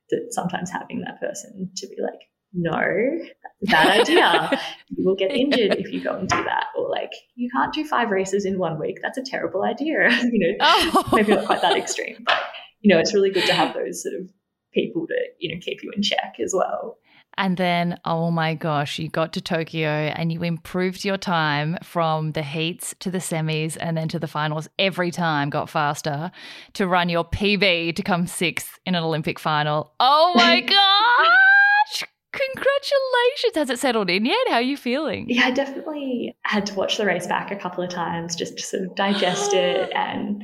[0.09, 4.61] that sometimes having that person to be like, no, that's a bad idea.
[4.89, 6.65] you will get injured if you go and do that.
[6.77, 8.99] Or like, you can't do five races in one week.
[9.01, 10.09] That's a terrible idea.
[10.31, 11.09] you know, oh.
[11.13, 12.39] maybe not quite that extreme, but
[12.83, 14.29] you know, it's really good to have those sort of
[14.73, 16.97] people to, you know, keep you in check as well.
[17.35, 22.33] And then, oh my gosh, you got to Tokyo and you improved your time from
[22.33, 26.31] the heats to the semis and then to the finals every time, got faster
[26.73, 29.93] to run your PB to come sixth in an Olympic final.
[29.99, 32.03] Oh my gosh!
[32.33, 33.55] Congratulations.
[33.55, 34.47] Has it settled in yet?
[34.49, 35.25] How are you feeling?
[35.29, 38.63] Yeah, I definitely had to watch the race back a couple of times just to
[38.63, 40.43] sort of digest it and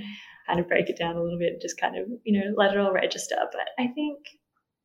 [0.49, 2.79] kind of break it down a little bit, just kind of, you know, let it
[2.79, 3.37] all register.
[3.51, 4.17] But I think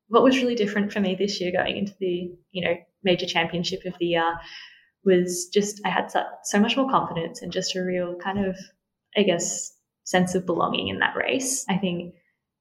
[0.09, 3.81] what was really different for me this year going into the you know major championship
[3.87, 4.35] of the year
[5.05, 8.57] was just I had so, so much more confidence and just a real kind of
[9.17, 9.73] I guess
[10.05, 11.65] sense of belonging in that race.
[11.69, 12.15] I think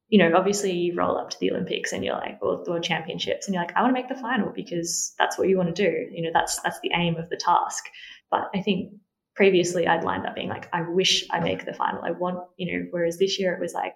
[0.09, 2.83] you know obviously you roll up to the Olympics and you're like or the World
[2.83, 5.75] Championships and you're like I want to make the final because that's what you want
[5.75, 6.07] to do.
[6.11, 7.85] You know that's that's the aim of the task.
[8.31, 8.93] But I think
[9.35, 12.03] previously I'd lined up being like I wish I make the final.
[12.03, 13.95] I want you know whereas this year it was like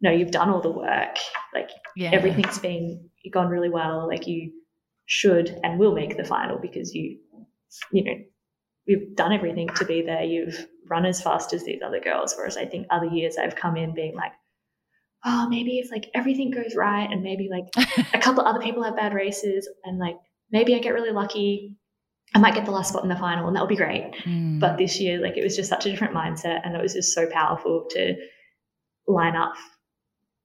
[0.00, 1.16] no, you've done all the work.
[1.54, 2.10] Like yeah.
[2.12, 4.06] everything's been gone really well.
[4.08, 4.52] Like you
[5.06, 7.18] should and will make the final because you,
[7.92, 8.14] you know,
[8.86, 10.22] you've done everything to be there.
[10.22, 12.34] You've run as fast as these other girls.
[12.36, 14.32] Whereas I think other years I've come in being like,
[15.24, 17.66] oh, maybe if like everything goes right and maybe like
[18.14, 20.16] a couple other people have bad races and like
[20.50, 21.76] maybe I get really lucky.
[22.34, 24.12] I might get the last spot in the final and that would be great.
[24.24, 24.60] Mm.
[24.60, 27.12] But this year, like it was just such a different mindset and it was just
[27.12, 28.14] so powerful to
[29.08, 29.54] line up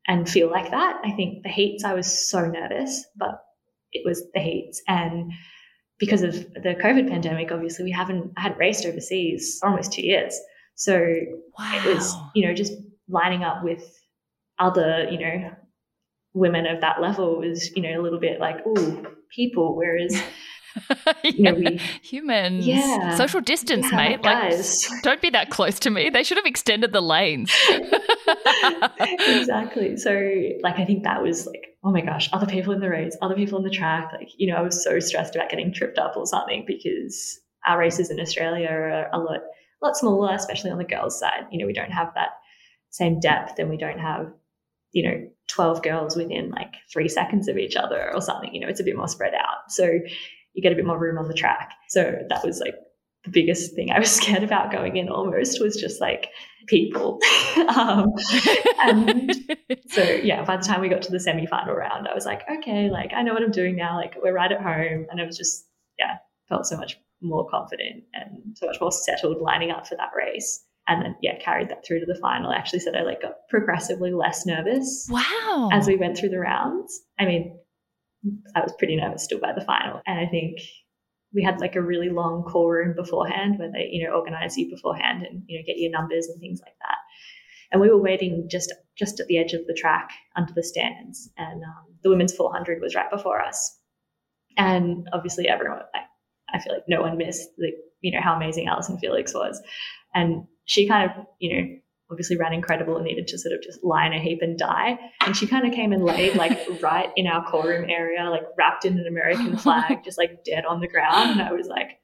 [0.07, 0.99] and feel like that.
[1.03, 3.41] I think the heats, I was so nervous, but
[3.91, 4.81] it was the heats.
[4.87, 5.31] And
[5.99, 10.05] because of the COVID pandemic, obviously we haven't, I hadn't raced overseas for almost two
[10.05, 10.39] years.
[10.75, 10.93] So
[11.57, 11.81] wow.
[11.85, 12.73] it was, you know, just
[13.07, 13.83] lining up with
[14.59, 15.51] other, you know,
[16.33, 19.75] women of that level was, you know, a little bit like, oh, people.
[19.75, 20.21] Whereas
[21.23, 22.65] you know, we, humans.
[22.65, 23.15] Yeah.
[23.15, 24.23] Social distance, yeah, mate.
[24.23, 24.53] Like,
[25.03, 26.09] don't be that close to me.
[26.09, 27.53] They should have extended the lanes.
[28.99, 29.97] exactly.
[29.97, 30.11] So,
[30.61, 33.35] like, I think that was like, oh my gosh, other people in the race, other
[33.35, 34.11] people on the track.
[34.13, 37.77] Like, you know, I was so stressed about getting tripped up or something because our
[37.77, 39.39] races in Australia are a lot,
[39.81, 41.45] a lot smaller, especially on the girls' side.
[41.51, 42.29] You know, we don't have that
[42.89, 44.31] same depth and we don't have,
[44.91, 48.53] you know, 12 girls within like three seconds of each other or something.
[48.53, 49.69] You know, it's a bit more spread out.
[49.69, 49.99] So
[50.55, 51.71] you get a bit more room on the track.
[51.89, 52.75] So that was like
[53.25, 56.29] the biggest thing I was scared about going in almost was just like
[56.67, 57.19] people.
[57.75, 58.13] um,
[58.83, 59.31] and
[59.87, 62.41] so, yeah, by the time we got to the semi final round, I was like,
[62.59, 63.97] okay, like I know what I'm doing now.
[63.97, 65.05] Like we're right at home.
[65.11, 65.67] And I was just,
[65.99, 66.17] yeah,
[66.49, 70.63] felt so much more confident and so much more settled lining up for that race.
[70.87, 72.51] And then, yeah, carried that through to the final.
[72.51, 75.07] I actually said I like got progressively less nervous.
[75.09, 75.69] Wow.
[75.71, 77.01] As we went through the rounds.
[77.19, 77.57] I mean,
[78.55, 80.01] I was pretty nervous still by the final.
[80.05, 80.59] And I think
[81.33, 84.69] we had like a really long call room beforehand where they, you know, organize you
[84.69, 86.97] beforehand and, you know, get your numbers and things like that.
[87.71, 91.29] And we were waiting just just at the edge of the track under the stands.
[91.38, 93.77] And um, the women's 400 was right before us.
[94.57, 98.67] And obviously everyone, I, I feel like no one missed the, you know, how amazing
[98.67, 99.61] Allyson Felix was.
[100.13, 101.75] And she kind of, you know,
[102.11, 104.97] obviously ran incredible and needed to sort of just lie in a heap and die.
[105.25, 108.43] And she kind of came and laid like right in our call room area, like
[108.57, 111.31] wrapped in an American flag, just like dead on the ground.
[111.31, 111.99] And I was like,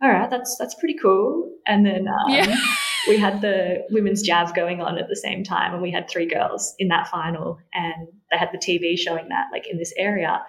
[0.00, 1.50] all right, that's that's pretty cool.
[1.66, 2.56] And then um, yeah.
[3.08, 6.26] we had the women's jav going on at the same time, and we had three
[6.26, 10.40] girls in that final, and they had the TV showing that like in this area.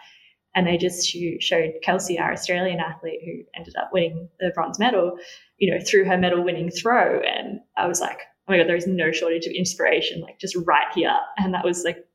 [0.55, 5.17] and they just showed Kelsey, our Australian athlete who ended up winning the bronze medal,
[5.57, 7.19] you know, through her medal winning throw.
[7.21, 10.55] And I was like, oh my God, there is no shortage of inspiration, like just
[10.65, 11.15] right here.
[11.37, 12.05] And that was like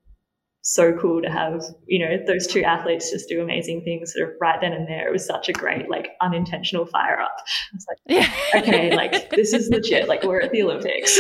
[0.63, 4.35] so cool to have, you know, those two athletes just do amazing things sort of
[4.41, 5.07] right then and there.
[5.07, 7.37] It was such a great, like, unintentional fire up.
[7.39, 8.61] I was like, yeah.
[8.61, 10.09] okay, like, this is legit.
[10.09, 11.17] Like, we're at the Olympics.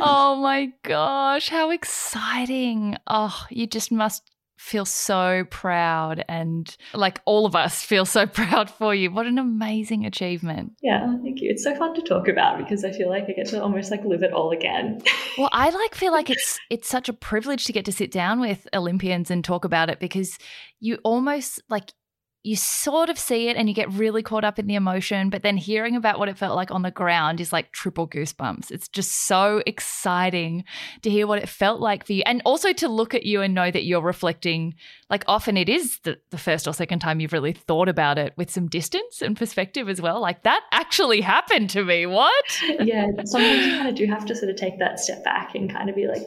[0.00, 2.96] oh my gosh, how exciting.
[3.06, 4.28] Oh, you just must
[4.60, 9.10] feel so proud and like all of us feel so proud for you.
[9.10, 10.72] What an amazing achievement.
[10.82, 11.50] Yeah, thank you.
[11.50, 14.04] It's so fun to talk about because I feel like I get to almost like
[14.04, 15.02] live it all again.
[15.38, 18.38] well, I like feel like it's it's such a privilege to get to sit down
[18.38, 20.38] with Olympians and talk about it because
[20.78, 21.92] you almost like
[22.42, 25.42] you sort of see it and you get really caught up in the emotion, but
[25.42, 28.70] then hearing about what it felt like on the ground is like triple goosebumps.
[28.70, 30.64] It's just so exciting
[31.02, 32.22] to hear what it felt like for you.
[32.24, 34.74] And also to look at you and know that you're reflecting,
[35.10, 38.32] like often it is the, the first or second time you've really thought about it
[38.38, 40.18] with some distance and perspective as well.
[40.18, 42.06] Like that actually happened to me.
[42.06, 42.44] What?
[42.80, 43.06] Yeah.
[43.24, 45.90] Sometimes you kind of do have to sort of take that step back and kind
[45.90, 46.22] of be like,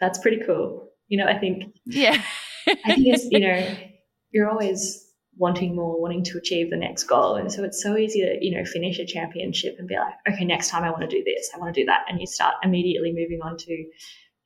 [0.00, 0.90] that's pretty cool.
[1.08, 1.74] You know, I think.
[1.86, 2.22] Yeah.
[2.66, 3.76] I think it's, you know,
[4.32, 7.36] you're always wanting more, wanting to achieve the next goal.
[7.36, 10.44] And so it's so easy to, you know, finish a championship and be like, okay,
[10.44, 12.00] next time I want to do this, I want to do that.
[12.08, 13.84] And you start immediately moving on to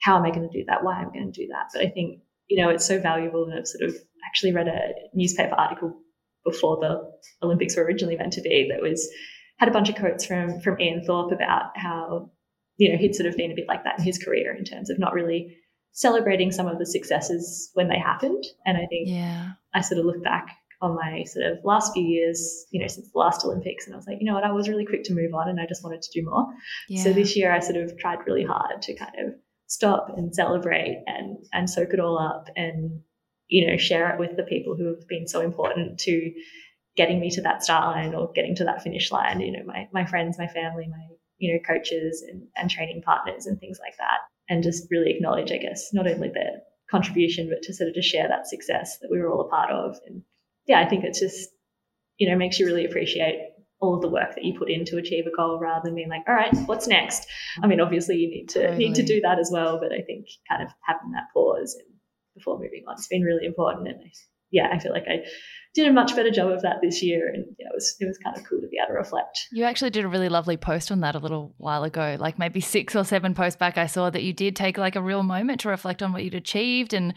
[0.01, 0.85] how am I going to do that?
[0.85, 1.71] Why am I going to do that?
[1.73, 3.45] But I think, you know, it's so valuable.
[3.45, 3.97] And I've sort of
[4.27, 5.99] actually read a newspaper article
[6.45, 7.11] before the
[7.45, 9.11] Olympics were originally meant to be that was
[9.59, 12.31] had a bunch of quotes from from Ian Thorpe about how,
[12.77, 14.91] you know, he'd sort of been a bit like that in his career in terms
[14.91, 15.57] of not really
[15.93, 18.45] celebrating some of the successes when they happened.
[18.65, 19.53] And I think yeah.
[19.75, 20.51] I sort of look back
[20.83, 23.87] on my sort of last few years, you know, since the last Olympics.
[23.87, 25.61] And I was like, you know what, I was really quick to move on and
[25.61, 26.47] I just wanted to do more.
[26.89, 27.03] Yeah.
[27.03, 29.35] So this year I sort of tried really hard to kind of
[29.67, 33.01] stop and celebrate and and soak it all up and,
[33.49, 36.33] you know, share it with the people who have been so important to
[36.97, 39.41] getting me to that start line or getting to that finish line.
[39.41, 43.47] You know, my my friends, my family, my, you know, coaches and, and training partners
[43.47, 44.19] and things like that.
[44.49, 48.09] And just really acknowledge, I guess, not only their contribution, but to sort of just
[48.09, 50.23] share that success that we were all a part of and
[50.67, 51.51] yeah, I think it's just,
[52.19, 53.51] you know, makes you really appreciate
[53.81, 56.09] all of the work that you put in to achieve a goal rather than being
[56.09, 57.27] like, all right, what's next?
[57.63, 58.79] I mean, obviously you need to totally.
[58.79, 61.97] need to do that as well, but I think kind of having that pause and
[62.35, 63.89] before moving on has been really important.
[63.89, 64.11] And I,
[64.57, 65.19] yeah, I feel like I
[65.75, 68.17] did a much better job of that this year, and yeah, it was it was
[68.25, 69.47] kind of cool to be able to reflect.
[69.53, 72.61] You actually did a really lovely post on that a little while ago, like maybe
[72.61, 73.77] six or seven posts back.
[73.77, 76.35] I saw that you did take like a real moment to reflect on what you'd
[76.35, 77.13] achieved and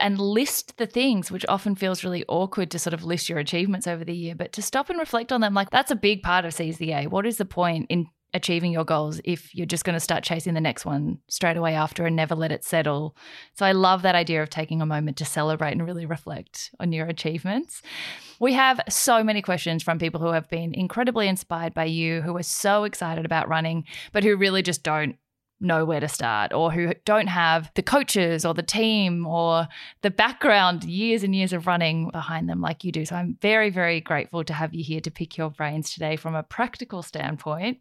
[0.00, 3.88] and list the things, which often feels really awkward to sort of list your achievements
[3.88, 6.44] over the year, but to stop and reflect on them, like that's a big part
[6.44, 7.08] of Seize the Yay.
[7.08, 8.06] What is the point in
[8.38, 11.74] achieving your goals if you're just going to start chasing the next one straight away
[11.74, 13.14] after and never let it settle.
[13.54, 16.92] So I love that idea of taking a moment to celebrate and really reflect on
[16.92, 17.82] your achievements.
[18.40, 22.36] We have so many questions from people who have been incredibly inspired by you, who
[22.36, 25.16] are so excited about running, but who really just don't
[25.60, 29.66] know where to start or who don't have the coaches or the team or
[30.02, 33.04] the background years and years of running behind them like you do.
[33.04, 36.34] So I'm very, very grateful to have you here to pick your brains today from
[36.34, 37.78] a practical standpoint.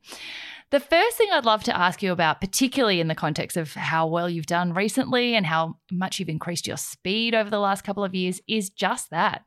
[0.70, 4.06] The first thing I'd love to ask you about, particularly in the context of how
[4.06, 8.04] well you've done recently and how much you've increased your speed over the last couple
[8.04, 9.46] of years, is just that.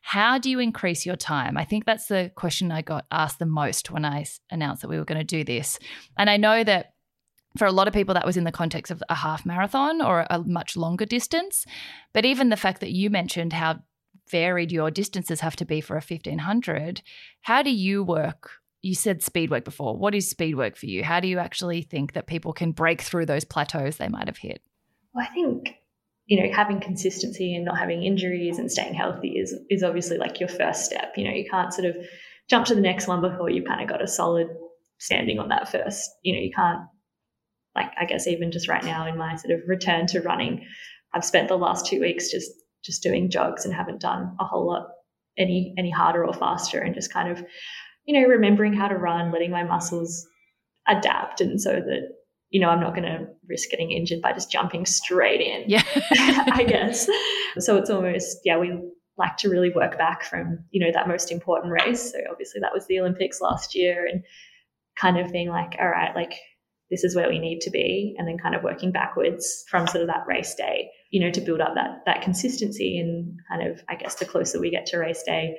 [0.00, 1.58] How do you increase your time?
[1.58, 4.98] I think that's the question I got asked the most when I announced that we
[4.98, 5.78] were going to do this.
[6.16, 6.91] And I know that
[7.56, 10.26] for a lot of people, that was in the context of a half marathon or
[10.30, 11.66] a much longer distance.
[12.12, 13.80] But even the fact that you mentioned how
[14.30, 17.02] varied your distances have to be for a 1500,
[17.42, 18.50] how do you work?
[18.80, 19.96] You said speed work before.
[19.96, 21.04] What is speed work for you?
[21.04, 24.38] How do you actually think that people can break through those plateaus they might have
[24.38, 24.62] hit?
[25.14, 25.76] Well, I think
[26.26, 30.40] you know having consistency and not having injuries and staying healthy is is obviously like
[30.40, 31.12] your first step.
[31.16, 31.96] You know, you can't sort of
[32.48, 34.48] jump to the next one before you've kind of got a solid
[34.98, 36.10] standing on that first.
[36.22, 36.80] You know, you can't
[37.74, 40.66] like I guess even just right now in my sort of return to running,
[41.14, 42.50] I've spent the last two weeks just
[42.84, 44.88] just doing jogs and haven't done a whole lot
[45.38, 47.44] any any harder or faster and just kind of
[48.04, 50.26] you know remembering how to run, letting my muscles
[50.88, 52.08] adapt, and so that
[52.50, 55.64] you know I'm not going to risk getting injured by just jumping straight in.
[55.68, 55.82] Yeah,
[56.52, 57.08] I guess.
[57.58, 58.72] So it's almost yeah we
[59.18, 62.10] like to really work back from you know that most important race.
[62.10, 64.24] So obviously that was the Olympics last year and
[64.96, 66.32] kind of being like all right like
[66.92, 70.02] this is where we need to be and then kind of working backwards from sort
[70.02, 73.82] of that race day you know to build up that that consistency and kind of
[73.88, 75.56] i guess the closer we get to race day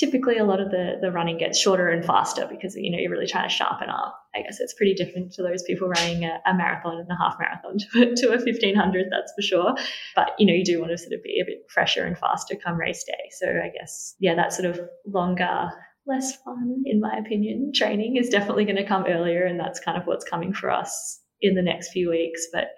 [0.00, 3.10] typically a lot of the, the running gets shorter and faster because, you know, you're
[3.10, 4.18] really trying to sharpen up.
[4.34, 7.36] I guess it's pretty different to those people running a, a marathon and a half
[7.38, 9.74] marathon to, to a 1500, that's for sure.
[10.16, 12.56] But, you know, you do want to sort of be a bit fresher and faster
[12.56, 13.28] come race day.
[13.38, 15.70] So I guess, yeah, that sort of longer,
[16.10, 19.44] less fun, in my opinion, training is definitely going to come earlier.
[19.44, 22.46] And that's kind of what's coming for us in the next few weeks.
[22.52, 22.68] But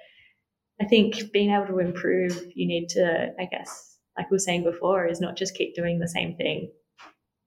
[0.81, 4.65] I think being able to improve, you need to, I guess, like we were saying
[4.65, 6.71] before, is not just keep doing the same thing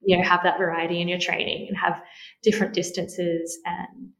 [0.06, 2.02] you know have that variety in your training and have
[2.42, 4.10] different distances and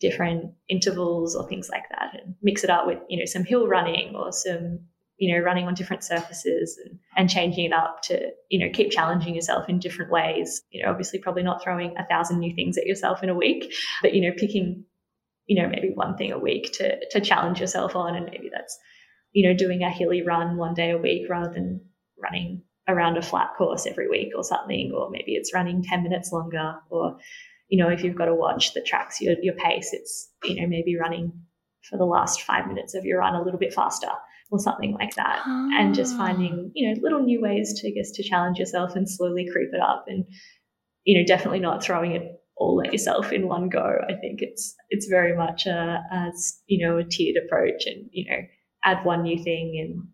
[0.00, 3.66] different intervals or things like that and mix it up with you know some hill
[3.66, 4.80] running or some
[5.18, 8.90] you know running on different surfaces and, and changing it up to you know keep
[8.90, 10.62] challenging yourself in different ways.
[10.70, 13.72] You know obviously probably not throwing a thousand new things at yourself in a week
[14.02, 14.84] but you know picking
[15.46, 18.16] you know maybe one thing a week to to challenge yourself on.
[18.16, 18.78] And maybe that's
[19.32, 21.80] you know doing a hilly run one day a week rather than
[22.22, 26.30] running around a flat course every week or something, or maybe it's running 10 minutes
[26.32, 27.18] longer, or,
[27.68, 30.68] you know, if you've got a watch that tracks your, your pace, it's, you know,
[30.68, 31.32] maybe running
[31.82, 34.08] for the last five minutes of your run a little bit faster
[34.50, 35.42] or something like that.
[35.46, 35.70] Oh.
[35.74, 36.18] And just ah.
[36.18, 39.70] finding, you know, little new ways to, I guess, to challenge yourself and slowly creep
[39.72, 40.24] it up and,
[41.04, 43.98] you know, definitely not throwing it all at yourself in one go.
[44.08, 46.32] I think it's, it's very much a, a
[46.66, 48.38] you know, a tiered approach and, you know,
[48.84, 50.08] add one new thing and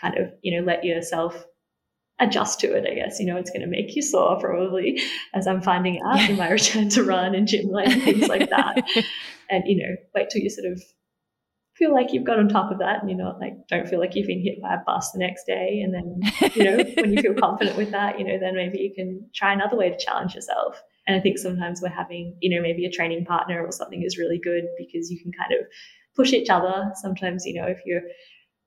[0.00, 1.44] kind of, you know, let yourself
[2.20, 3.18] adjust to it, I guess.
[3.18, 5.00] You know, it's going to make you sore probably,
[5.34, 8.50] as I'm finding out in my return to run and gym life and things like
[8.50, 8.76] that.
[9.50, 10.82] and, you know, wait till you sort of
[11.78, 14.14] feel like you've got on top of that and you're not like, don't feel like
[14.14, 15.80] you've been hit by a bus the next day.
[15.82, 16.20] And then,
[16.54, 19.52] you know, when you feel confident with that, you know, then maybe you can try
[19.52, 20.82] another way to challenge yourself.
[21.06, 24.18] And I think sometimes we're having, you know, maybe a training partner or something is
[24.18, 25.66] really good because you can kind of
[26.16, 26.90] push each other.
[26.96, 28.02] Sometimes, you know, if you're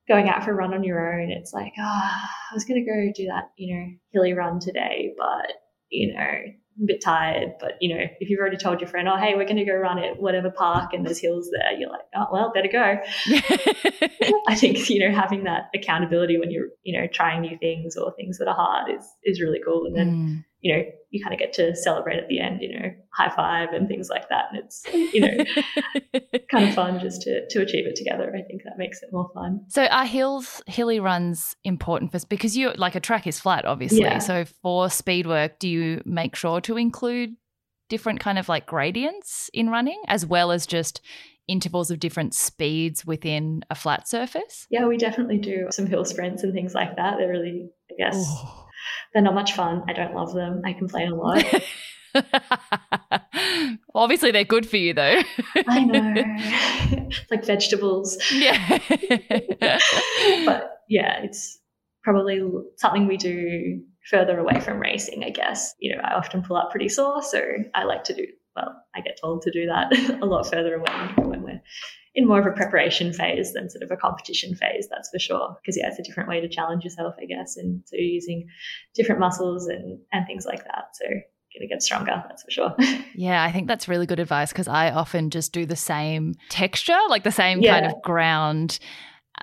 [0.08, 2.84] going out for a run on your own, it's like, ah, oh, I was going
[2.84, 5.52] to go do that, you know, hilly run today, but,
[5.90, 6.34] you know,
[6.80, 7.54] a bit tired.
[7.60, 9.74] But, you know, if you've already told your friend, oh, hey, we're going to go
[9.74, 12.96] run at whatever park and there's hills there, you're like, oh, well, better go.
[14.46, 18.14] I think, you know, having that accountability when you're, you know, trying new things or
[18.14, 19.86] things that are hard is, is really cool.
[19.86, 22.78] And then, mm you know, you kind of get to celebrate at the end, you
[22.78, 24.46] know, high five and things like that.
[24.50, 28.32] And it's, you know, kind of fun just to, to achieve it together.
[28.34, 29.64] I think that makes it more fun.
[29.68, 34.02] So are hills, hilly runs important for, because you, like a track is flat, obviously.
[34.02, 34.18] Yeah.
[34.18, 37.34] So for speed work, do you make sure to include
[37.88, 41.00] different kind of like gradients in running as well as just
[41.48, 44.68] intervals of different speeds within a flat surface?
[44.70, 47.16] Yeah, we definitely do some hill sprints and things like that.
[47.18, 48.61] They're really, I guess, Ooh
[49.12, 49.82] they're not much fun.
[49.88, 50.62] I don't love them.
[50.64, 51.44] I complain a lot.
[53.94, 55.20] Obviously, they're good for you, though.
[55.68, 56.14] I know.
[56.16, 58.18] it's like vegetables.
[58.32, 58.78] Yeah.
[60.46, 61.58] but yeah, it's
[62.02, 62.40] probably
[62.76, 65.74] something we do further away from racing, I guess.
[65.78, 67.42] You know, I often pull up pretty sore, so
[67.74, 68.26] I like to do,
[68.56, 69.92] well, I get told to do that
[70.22, 71.62] a lot further away when we're
[72.14, 75.56] in more of a preparation phase than sort of a competition phase, that's for sure.
[75.62, 77.56] Because yeah, it's a different way to challenge yourself, I guess.
[77.56, 78.48] And so you're using
[78.94, 80.88] different muscles and and things like that.
[80.94, 81.06] So
[81.54, 82.74] going to get stronger, that's for sure.
[83.14, 86.98] yeah, I think that's really good advice because I often just do the same texture,
[87.08, 87.80] like the same yeah.
[87.80, 88.78] kind of ground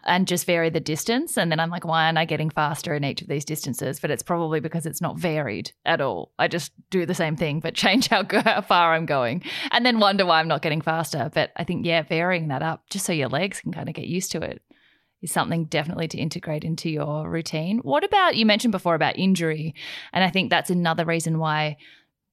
[0.04, 1.38] and just vary the distance.
[1.38, 4.00] And then I'm like, why aren't I getting faster in each of these distances?
[4.00, 6.32] But it's probably because it's not varied at all.
[6.40, 10.00] I just do the same thing, but change how, how far I'm going and then
[10.00, 11.30] wonder why I'm not getting faster.
[11.34, 14.08] But I think, yeah, varying that up just so your legs can kind of get
[14.08, 14.62] used to it
[15.22, 17.80] is something definitely to integrate into your routine.
[17.80, 19.76] What about, you mentioned before about injury.
[20.14, 21.78] And I think that's another reason why,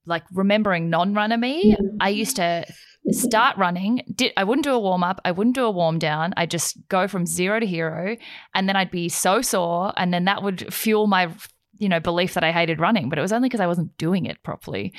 [0.07, 2.65] like remembering non runner me, I used to
[3.11, 4.03] start running.
[4.15, 5.21] Did I wouldn't do a warm up.
[5.25, 6.35] I wouldn't do a warm down.
[6.37, 8.17] I just go from zero to hero,
[8.55, 11.31] and then I'd be so sore, and then that would fuel my
[11.79, 13.09] you know belief that I hated running.
[13.09, 14.93] But it was only because I wasn't doing it properly.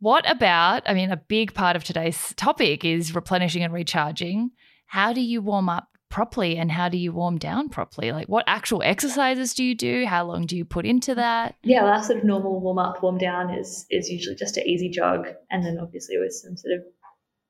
[0.00, 0.82] What about?
[0.86, 4.50] I mean, a big part of today's topic is replenishing and recharging.
[4.86, 8.12] How do you warm up properly and how do you warm down properly?
[8.12, 10.04] Like what actual exercises do you do?
[10.06, 11.56] How long do you put into that?
[11.62, 14.66] Yeah, well, our sort of normal warm up, warm down is is usually just an
[14.66, 16.82] easy jog and then obviously with some sort of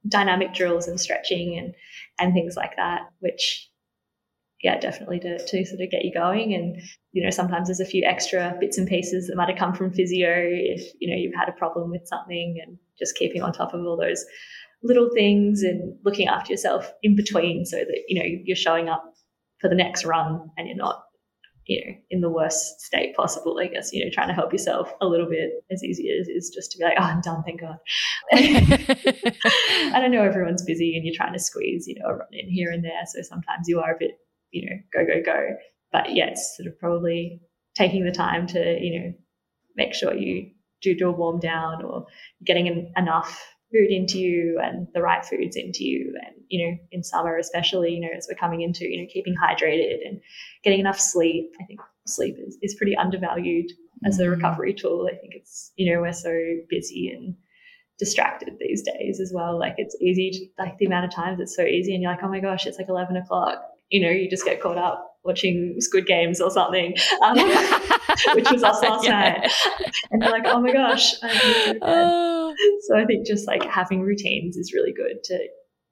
[0.09, 1.75] dynamic drills and stretching and
[2.19, 3.69] and things like that, which
[4.63, 6.55] yeah, definitely to, to sort of get you going.
[6.55, 6.81] And,
[7.11, 9.93] you know, sometimes there's a few extra bits and pieces that might have come from
[9.93, 13.75] physio if, you know, you've had a problem with something and just keeping on top
[13.75, 14.25] of all those
[14.85, 19.03] little things and looking after yourself in between so that, you know, you're showing up
[19.61, 21.03] for the next run and you're not
[21.67, 24.93] you know, in the worst state possible, I guess, you know, trying to help yourself
[25.01, 27.61] a little bit as easy as is just to be like, oh, I'm done, thank
[27.61, 27.79] God.
[28.33, 32.49] I don't know everyone's busy and you're trying to squeeze, you know, a run in
[32.49, 33.03] here and there.
[33.07, 34.13] So sometimes you are a bit,
[34.51, 35.57] you know, go, go, go.
[35.93, 37.41] But yeah, it's sort of probably
[37.77, 39.13] taking the time to, you know,
[39.77, 40.51] make sure you
[40.83, 42.07] do do a warm down or
[42.45, 43.41] getting enough
[43.73, 47.93] food into you and the right foods into you and you know in summer especially
[47.93, 50.21] you know as we're coming into you know keeping hydrated and
[50.63, 53.67] getting enough sleep i think sleep is, is pretty undervalued
[54.07, 54.31] as a mm.
[54.31, 57.35] recovery tool i think it's you know we're so busy and
[57.99, 61.57] distracted these days as well like it's easy to, like the amount of times it's
[61.57, 64.29] so easy and you're like oh my gosh it's like 11 o'clock you know you
[64.29, 67.37] just get caught up watching Squid Games or something, um,
[68.35, 69.11] which was us last yeah.
[69.11, 69.53] night.
[70.11, 71.15] And they're like, oh my gosh.
[71.83, 72.42] Oh.
[72.83, 75.39] So I think just like having routines is really good to,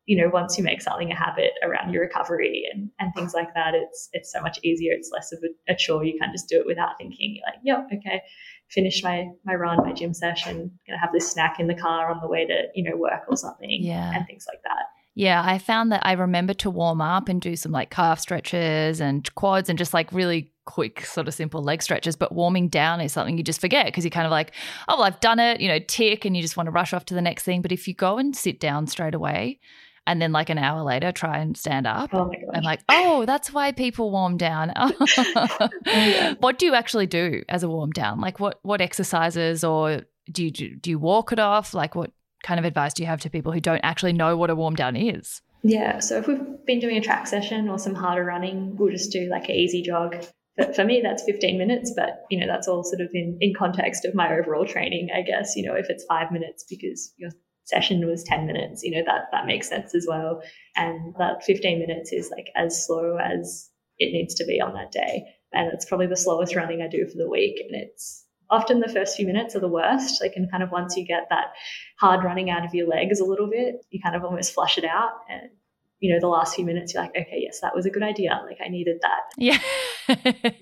[0.07, 3.55] you know, once you make something a habit around your recovery and, and things like
[3.55, 4.93] that, it's it's so much easier.
[4.93, 6.05] It's less of a, a chore.
[6.05, 7.37] You can just do it without thinking.
[7.37, 8.23] You're like, yep, okay,
[8.69, 12.21] finish my my run, my gym session, gonna have this snack in the car on
[12.21, 13.71] the way to, you know, work or something.
[13.71, 14.13] Yeah.
[14.15, 14.87] And things like that.
[15.15, 19.01] Yeah, I found that I remember to warm up and do some like calf stretches
[19.01, 22.17] and quads and just like really quick, sort of simple leg stretches.
[22.17, 24.53] But warming down is something you just forget because you're kind of like,
[24.89, 27.05] oh, well, I've done it, you know, tick, and you just want to rush off
[27.07, 27.63] to the next thing.
[27.63, 29.61] But if you go and sit down straight away,
[30.07, 33.53] and then like an hour later try and stand up oh and like oh that's
[33.53, 34.73] why people warm down
[35.87, 36.35] yeah.
[36.41, 40.01] what do you actually do as a warm down like what what exercises or
[40.33, 42.11] do you do you walk it off like what
[42.43, 44.75] kind of advice do you have to people who don't actually know what a warm
[44.75, 45.43] down is?
[45.63, 49.13] Yeah, so if we've been doing a track session or some harder running, we'll just
[49.13, 50.17] do like an easy jog.
[50.57, 53.55] But for me, that's 15 minutes, but you know, that's all sort of in, in
[53.57, 55.55] context of my overall training, I guess.
[55.57, 57.31] You know, if it's five minutes because your
[57.65, 60.43] session was 10 minutes, you know, that that makes sense as well.
[60.77, 64.93] And that 15 minutes is like as slow as it needs to be on that
[64.93, 65.25] day.
[65.53, 67.57] And it's probably the slowest running I do for the week.
[67.61, 70.21] And it's often the first few minutes are the worst.
[70.21, 71.53] Like, and kind of once you get that
[71.99, 74.85] hard running out of your legs a little bit, you kind of almost flush it
[74.85, 75.13] out.
[75.29, 75.51] And,
[76.01, 78.41] you know, the last few minutes, you're like, okay, yes, that was a good idea.
[78.47, 79.21] Like, I needed that.
[79.37, 79.59] Yeah.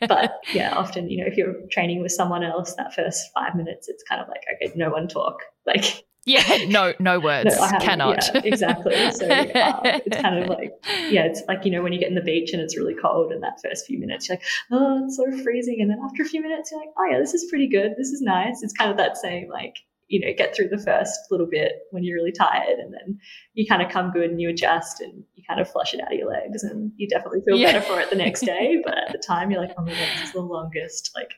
[0.09, 3.89] but yeah, often, you know, if you're training with someone else, that first five minutes,
[3.89, 5.39] it's kind of like, okay, no one talk.
[5.64, 7.57] Like, yeah, no, no words.
[7.57, 8.24] No, Cannot.
[8.34, 8.95] Yeah, exactly.
[9.12, 10.72] So uh, it's kind of like,
[11.09, 13.32] yeah, it's like, you know, when you get in the beach and it's really cold
[13.32, 15.78] and that first few minutes, you're like, oh, it's so freezing.
[15.80, 17.93] And then after a few minutes, you're like, oh, yeah, this is pretty good.
[17.97, 18.62] This is nice.
[18.62, 19.76] It's kind of that same, like,
[20.09, 23.19] you know, get through the first little bit when you're really tired and then
[23.55, 26.13] you kind of come good and you adjust and you kind of flush it out
[26.13, 27.73] of your legs and you definitely feel yeah.
[27.73, 28.81] better for it the next day.
[28.85, 31.31] But at the time, you're like, oh my God, this is the longest, like,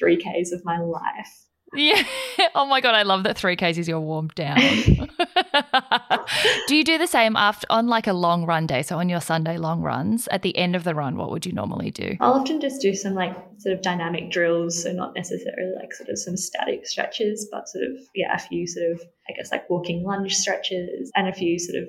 [0.00, 2.02] 3Ks of my life yeah.
[2.54, 4.58] Oh my god, I love that 3Ks is your warm down.
[6.66, 8.82] do you do the same after on like a long run day?
[8.82, 11.52] So on your Sunday long runs, at the end of the run, what would you
[11.52, 12.16] normally do?
[12.20, 16.08] I'll often just do some like sort of dynamic drills, so not necessarily like sort
[16.08, 19.68] of some static stretches, but sort of yeah, a few sort of I guess like
[19.70, 21.88] walking lunge stretches and a few sort of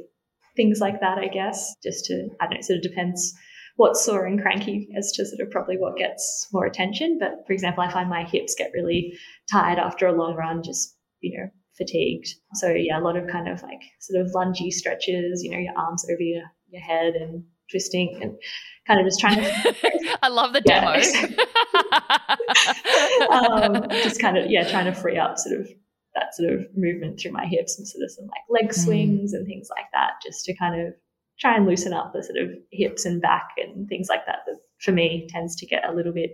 [0.56, 3.34] things like that, I guess, just to I don't know, it sort of depends
[3.76, 7.18] what's sore and cranky as to sort of probably what gets more attention.
[7.20, 9.18] But for example, I find my hips get really
[9.52, 12.28] tired after a long run, just, you know, fatigued.
[12.54, 15.74] So yeah, a lot of kind of like sort of lungy stretches, you know, your
[15.76, 18.38] arms over your, your head and twisting and
[18.86, 20.20] kind of just trying to.
[20.22, 20.92] I love the demo.
[23.32, 25.68] um, just kind of, yeah, trying to free up sort of
[26.16, 28.76] that sort of movement through my hips and sort of some like leg mm.
[28.76, 29.38] swings mm.
[29.38, 30.94] and things like that, just to kind of
[31.40, 34.58] try and loosen up the sort of hips and back and things like that that
[34.80, 36.32] for me tends to get a little bit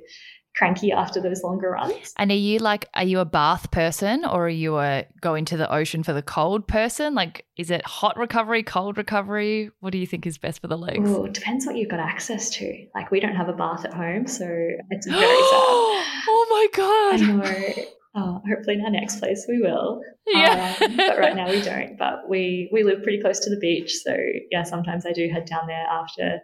[0.56, 2.14] cranky after those longer runs.
[2.18, 5.56] And are you like are you a bath person or are you a go into
[5.56, 7.14] the ocean for the cold person?
[7.14, 9.72] Like is it hot recovery, cold recovery?
[9.80, 11.10] What do you think is best for the legs?
[11.10, 12.88] Ooh, it depends what you've got access to.
[12.96, 14.46] Like we don't have a bath at home, so
[14.90, 15.26] it's very sad.
[16.28, 17.22] oh my god.
[17.22, 17.86] I know.
[18.16, 20.02] Oh, hopefully in our next place we will.
[20.26, 20.76] Yeah.
[20.82, 21.98] Um, but right now we don't.
[21.98, 24.16] But we we live pretty close to the beach, so
[24.52, 26.40] yeah, sometimes I do head down there after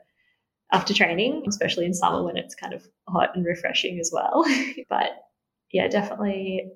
[0.71, 4.45] after training, especially in summer when it's kind of hot and refreshing as well.
[4.89, 5.11] but
[5.71, 6.71] yeah, definitely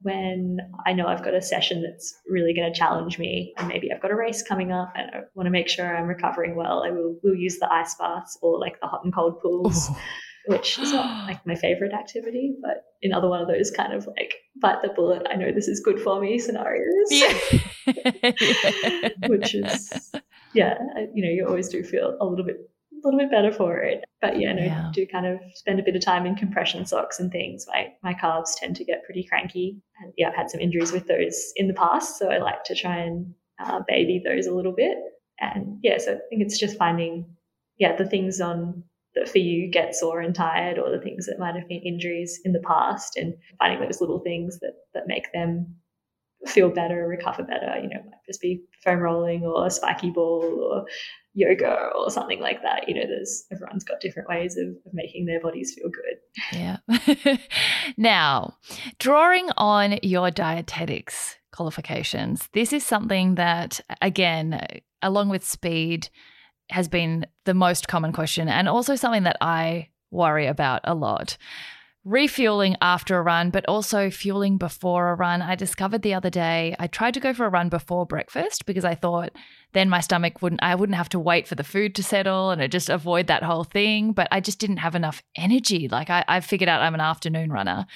[0.00, 3.92] when I know I've got a session that's really going to challenge me, and maybe
[3.92, 6.82] I've got a race coming up and I want to make sure I'm recovering well,
[6.84, 9.88] I will will use the ice baths or like the hot and cold pools.
[9.90, 9.94] Ooh
[10.46, 14.34] which is not like my favorite activity, but another one of those kind of like
[14.60, 15.26] bite the bullet.
[15.30, 17.08] I know this is good for me scenarios.
[17.10, 17.32] Yeah.
[19.26, 20.12] which is
[20.54, 20.74] yeah,
[21.14, 22.56] you know, you always do feel a little bit
[22.92, 24.04] a little bit better for it.
[24.20, 24.90] But yeah, no, yeah.
[24.92, 27.66] do kind of spend a bit of time in compression socks and things.
[27.68, 31.06] My my calves tend to get pretty cranky, and yeah, I've had some injuries with
[31.06, 34.74] those in the past, so I like to try and uh, baby those a little
[34.74, 34.96] bit.
[35.40, 37.26] And yeah, so I think it's just finding
[37.78, 38.84] yeah the things on
[39.14, 42.40] that for you get sore and tired or the things that might have been injuries
[42.44, 45.76] in the past and finding those little things that that make them
[46.46, 47.76] feel better, recover better.
[47.76, 50.84] You know, it might just be foam rolling or a spiky ball or
[51.34, 52.88] yoga or something like that.
[52.88, 56.78] You know, there's everyone's got different ways of, of making their bodies feel good.
[57.26, 57.36] Yeah.
[57.96, 58.56] now,
[58.98, 64.66] drawing on your dietetics qualifications, this is something that, again,
[65.00, 66.08] along with speed,
[66.70, 71.36] has been the most common question and also something that I worry about a lot
[72.04, 75.40] refueling after a run, but also fueling before a run.
[75.40, 78.84] I discovered the other day, I tried to go for a run before breakfast because
[78.84, 79.32] I thought
[79.72, 82.72] then my stomach wouldn't, I wouldn't have to wait for the food to settle and
[82.72, 84.12] just avoid that whole thing.
[84.12, 85.88] But I just didn't have enough energy.
[85.88, 87.86] Like I, I figured out I'm an afternoon runner.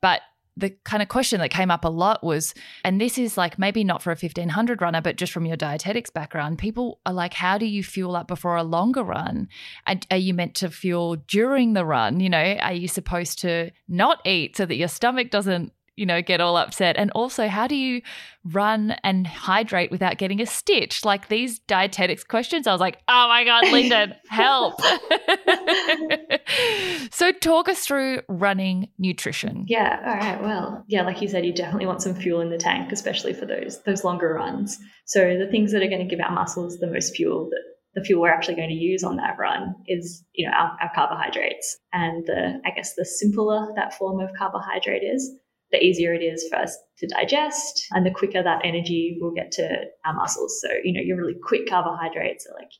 [0.00, 0.22] But
[0.56, 3.84] the kind of question that came up a lot was, and this is like maybe
[3.84, 7.56] not for a 1500 runner, but just from your dietetics background, people are like, how
[7.56, 9.48] do you fuel up before a longer run?
[9.86, 12.20] And are you meant to fuel during the run?
[12.20, 16.22] You know, are you supposed to not eat so that your stomach doesn't you know,
[16.22, 16.96] get all upset?
[16.96, 18.02] And also, how do you
[18.44, 21.04] run and hydrate without getting a stitch?
[21.04, 24.80] Like these dietetics questions, I was like, oh my God, Linden, help.
[27.10, 29.64] so, talk us through running nutrition.
[29.68, 29.98] Yeah.
[30.04, 30.42] All right.
[30.42, 33.46] Well, yeah, like you said, you definitely want some fuel in the tank, especially for
[33.46, 34.78] those those longer runs.
[35.06, 37.62] So, the things that are going to give our muscles the most fuel that
[37.94, 40.90] the fuel we're actually going to use on that run is, you know, our, our
[40.94, 41.78] carbohydrates.
[41.92, 45.30] And the, I guess the simpler that form of carbohydrate is,
[45.72, 49.50] the easier it is for us to digest and the quicker that energy will get
[49.52, 49.68] to
[50.04, 50.60] our muscles.
[50.62, 52.70] So, you know, your really quick carbohydrates are like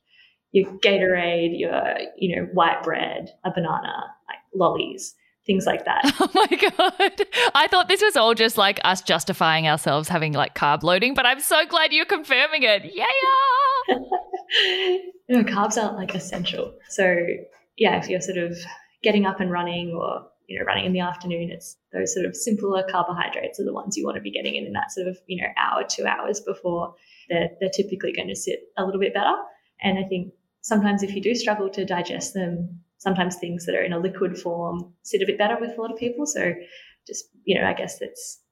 [0.53, 5.15] your Gatorade, your, you know, white bread, a banana, like lollies,
[5.47, 6.13] things like that.
[6.21, 7.27] Oh my God.
[7.55, 11.25] I thought this was all just like us justifying ourselves having like carb loading, but
[11.25, 12.93] I'm so glad you're confirming it.
[12.95, 13.97] Yeah.
[15.29, 16.75] no, carbs are like essential.
[16.91, 17.17] So,
[17.79, 18.57] yeah, if you're sort of
[19.03, 22.37] getting up and running or you know, running in the afternoon, it's those sort of
[22.37, 25.17] simpler carbohydrates are the ones you want to be getting in in that sort of,
[25.27, 26.95] you know, hour, two hours before
[27.31, 29.35] they're, they're typically going to sit a little bit better.
[29.81, 33.83] And I think sometimes if you do struggle to digest them, sometimes things that are
[33.83, 36.27] in a liquid form sit a bit better with a lot of people.
[36.27, 36.53] So
[37.07, 38.43] just, you know, I guess it's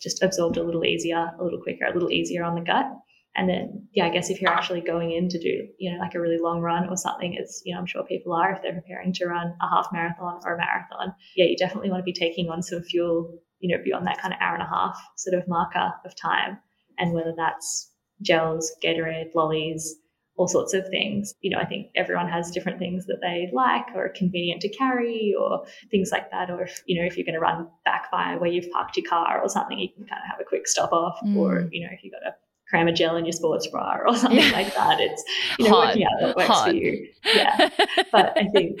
[0.00, 2.86] just absorbed a little easier, a little quicker, a little easier on the gut.
[3.34, 6.14] And then, yeah, I guess if you're actually going in to do, you know, like
[6.14, 8.74] a really long run or something, it's, you know, I'm sure people are if they're
[8.74, 11.14] preparing to run a half marathon or a marathon.
[11.34, 14.34] Yeah, you definitely want to be taking on some fuel, you know, beyond that kind
[14.34, 16.58] of hour and a half sort of marker of time.
[16.98, 19.96] And whether that's gels, Gatorade, lollies,
[20.36, 21.34] all sorts of things.
[21.40, 24.68] You know, I think everyone has different things that they like or are convenient to
[24.68, 26.50] carry or things like that.
[26.50, 29.08] Or if, you know, if you're going to run back by where you've parked your
[29.08, 31.18] car or something, you can kind of have a quick stop off.
[31.24, 31.36] Mm.
[31.36, 32.34] Or, you know, if you've got a
[32.72, 34.50] cram a gel in your sports bra or something yeah.
[34.50, 34.98] like that.
[34.98, 35.22] It's
[35.58, 35.88] you know Hot.
[35.88, 36.68] working out what works Hot.
[36.68, 37.08] for you.
[37.24, 37.68] Yeah,
[38.10, 38.80] but I think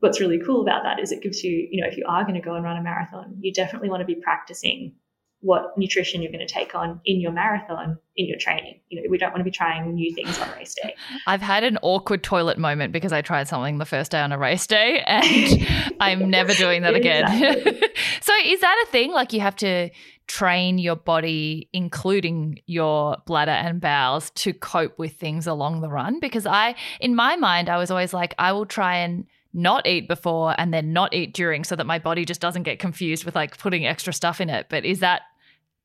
[0.00, 2.34] what's really cool about that is it gives you you know if you are going
[2.34, 4.94] to go and run a marathon, you definitely want to be practicing
[5.40, 8.78] what nutrition you're going to take on in your marathon in your training.
[8.90, 10.94] You know, we don't want to be trying new things on race day.
[11.26, 14.38] I've had an awkward toilet moment because I tried something the first day on a
[14.38, 17.26] race day and I'm never doing that again.
[18.20, 19.90] so is that a thing like you have to
[20.32, 26.20] train your body, including your bladder and bowels, to cope with things along the run?
[26.20, 30.08] Because I, in my mind, I was always like, I will try and not eat
[30.08, 33.34] before and then not eat during so that my body just doesn't get confused with
[33.34, 34.68] like putting extra stuff in it.
[34.70, 35.20] But is that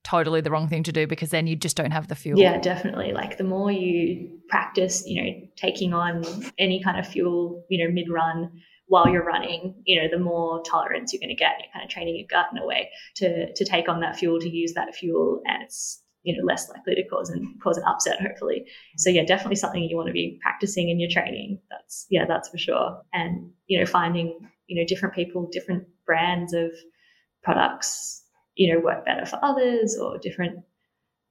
[0.05, 2.39] totally the wrong thing to do because then you just don't have the fuel?
[2.39, 3.11] Yeah, definitely.
[3.11, 6.23] Like the more you practice, you know, taking on
[6.57, 10.63] any kind of fuel, you know, mid run, while you're running, you know, the more
[10.63, 11.55] tolerance you're going to get.
[11.59, 14.39] You're kind of training your gut in a way to to take on that fuel,
[14.39, 17.83] to use that fuel, and it's you know less likely to cause and cause an
[17.85, 18.65] upset, hopefully.
[18.97, 21.59] So yeah, definitely something you want to be practicing in your training.
[21.69, 23.01] That's yeah, that's for sure.
[23.13, 26.71] And you know, finding you know different people, different brands of
[27.43, 28.23] products,
[28.55, 30.59] you know, work better for others, or different,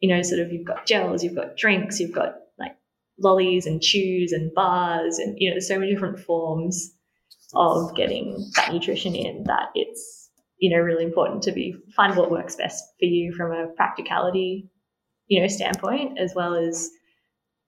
[0.00, 2.76] you know, sort of you've got gels, you've got drinks, you've got like
[3.18, 6.92] lollies and chews and bars, and you know, there's so many different forms
[7.56, 12.30] of getting that nutrition in that it's you know really important to be find what
[12.30, 14.70] works best for you from a practicality
[15.26, 16.90] you know standpoint as well as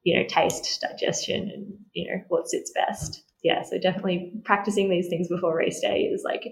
[0.03, 3.23] you know taste digestion and you know what sits best.
[3.43, 6.45] Yeah so definitely practicing these things before race day is like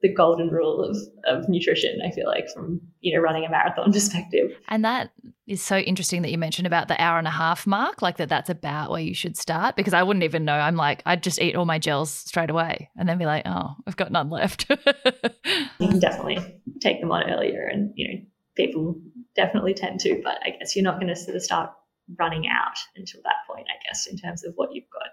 [0.00, 0.96] the golden rule of,
[1.26, 4.52] of nutrition, I feel like, from, you know, running a marathon perspective.
[4.68, 5.10] And that
[5.46, 8.28] is so interesting that you mentioned about the hour and a half mark, like that
[8.28, 10.54] that's about where you should start because I wouldn't even know.
[10.54, 13.74] I'm like, I'd just eat all my gels straight away and then be like, oh,
[13.86, 14.66] I've got none left.
[14.70, 16.38] you can definitely
[16.80, 18.20] take them on earlier and, you know,
[18.56, 19.00] people
[19.34, 21.70] definitely tend to, but I guess you're not going to sort of start
[22.18, 25.08] running out until that point, I guess, in terms of what you've got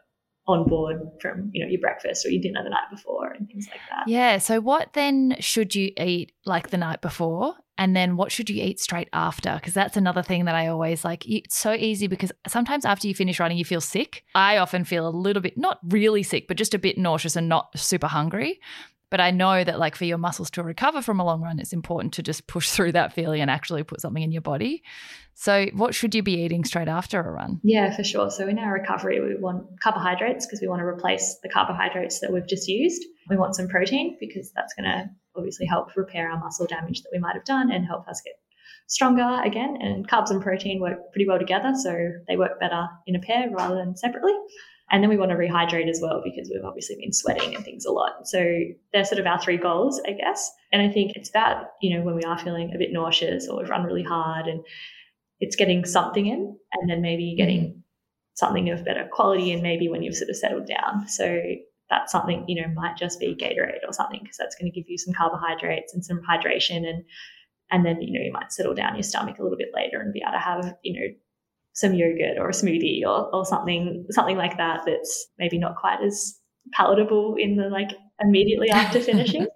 [0.48, 3.68] on board from you know your breakfast or your dinner the night before and things
[3.70, 4.08] like that.
[4.08, 4.38] Yeah.
[4.38, 7.56] So what then should you eat like the night before?
[7.78, 9.56] And then what should you eat straight after?
[9.56, 11.28] Because that's another thing that I always like.
[11.28, 14.24] It's so easy because sometimes after you finish running, you feel sick.
[14.34, 17.50] I often feel a little bit, not really sick, but just a bit nauseous and
[17.50, 18.62] not super hungry.
[19.12, 21.74] But I know that, like, for your muscles to recover from a long run, it's
[21.74, 24.84] important to just push through that feeling and actually put something in your body.
[25.36, 27.60] So, what should you be eating straight after a run?
[27.64, 28.32] Yeah, for sure.
[28.32, 32.34] So, in our recovery, we want carbohydrates because we want to replace the carbohydrates that
[32.34, 33.04] we've just used.
[33.30, 37.10] We want some protein because that's going to obviously help repair our muscle damage that
[37.12, 38.34] we might have done and help us get
[38.88, 39.78] stronger again.
[39.80, 41.96] And carbs and protein work pretty well together, so
[42.28, 44.34] they work better in a pair rather than separately.
[44.92, 47.86] And then we want to rehydrate as well because we've obviously been sweating and things
[47.86, 48.28] a lot.
[48.28, 48.46] So
[48.94, 50.52] they're sort of our three goals, I guess.
[50.72, 53.58] And I think it's about, you know, when we are feeling a bit nauseous or
[53.58, 54.64] we've run really hard and
[55.40, 57.38] it's getting something in and then maybe mm-hmm.
[57.38, 57.84] getting
[58.36, 61.08] something of better quality and maybe when you've sort of settled down.
[61.08, 61.42] So
[61.90, 64.90] that's something, you know, might just be Gatorade or something because that's going to give
[64.90, 67.04] you some carbohydrates and some hydration and
[67.72, 70.14] and then, you know, you might settle down your stomach a little bit later and
[70.14, 71.08] be able to have, you know,
[71.76, 76.02] some yogurt or a smoothie or, or something something like that that's maybe not quite
[76.02, 76.40] as
[76.74, 79.48] palatable in the like immediately after finishing.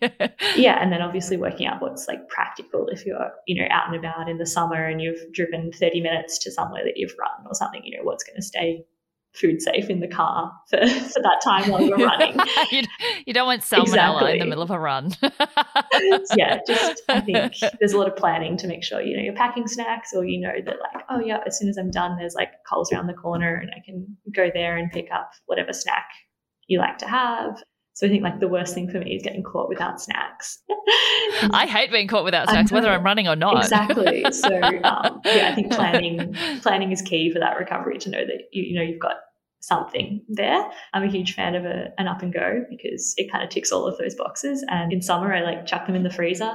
[0.00, 0.28] yeah.
[0.56, 0.82] yeah.
[0.82, 4.28] And then obviously working out what's like practical if you're, you know, out and about
[4.28, 7.82] in the summer and you've driven 30 minutes to somewhere that you've run or something,
[7.84, 8.84] you know, what's going to stay
[9.32, 12.36] food safe in the car for, for that time while you're running.
[12.70, 12.82] you,
[13.26, 14.32] you, don't want salmonella exactly.
[14.32, 15.12] in the middle of a run.
[16.36, 19.34] yeah, just I think there's a lot of planning to make sure you know you're
[19.34, 22.34] packing snacks or you know that like oh yeah as soon as I'm done there's
[22.34, 26.06] like Coles around the corner and I can go there and pick up whatever snack
[26.66, 27.62] you like to have.
[28.00, 30.62] So I think like the worst thing for me is getting caught without snacks.
[31.52, 33.58] I hate being caught without snacks, whether I'm running or not.
[33.58, 34.24] Exactly.
[34.32, 34.48] So
[34.84, 38.62] um, yeah, I think planning planning is key for that recovery to know that you
[38.62, 39.16] you know you've got
[39.60, 40.64] something there.
[40.94, 43.70] I'm a huge fan of a, an up and go because it kind of ticks
[43.70, 44.64] all of those boxes.
[44.66, 46.54] And in summer, I like chuck them in the freezer,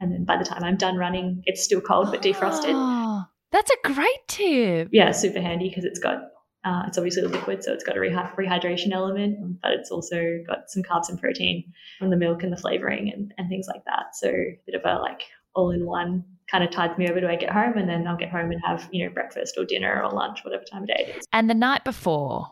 [0.00, 2.74] and then by the time I'm done running, it's still cold but defrosted.
[2.74, 4.90] Oh, that's a great tip.
[4.92, 6.18] Yeah, super handy because it's got
[6.64, 10.42] uh, it's obviously a liquid, so it's got a rehy- rehydration element, but it's also
[10.46, 13.84] got some carbs and protein from the milk and the flavoring and, and things like
[13.84, 14.14] that.
[14.14, 15.22] So a bit of a like
[15.54, 18.16] all in one kind of tides me over to I get home and then I'll
[18.16, 21.06] get home and have, you know, breakfast or dinner or lunch, whatever time of day
[21.08, 21.24] it is.
[21.32, 22.50] And the night before,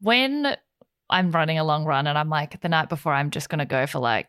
[0.00, 0.56] when
[1.10, 3.66] I'm running a long run and I'm like, the night before, I'm just going to
[3.66, 4.28] go for like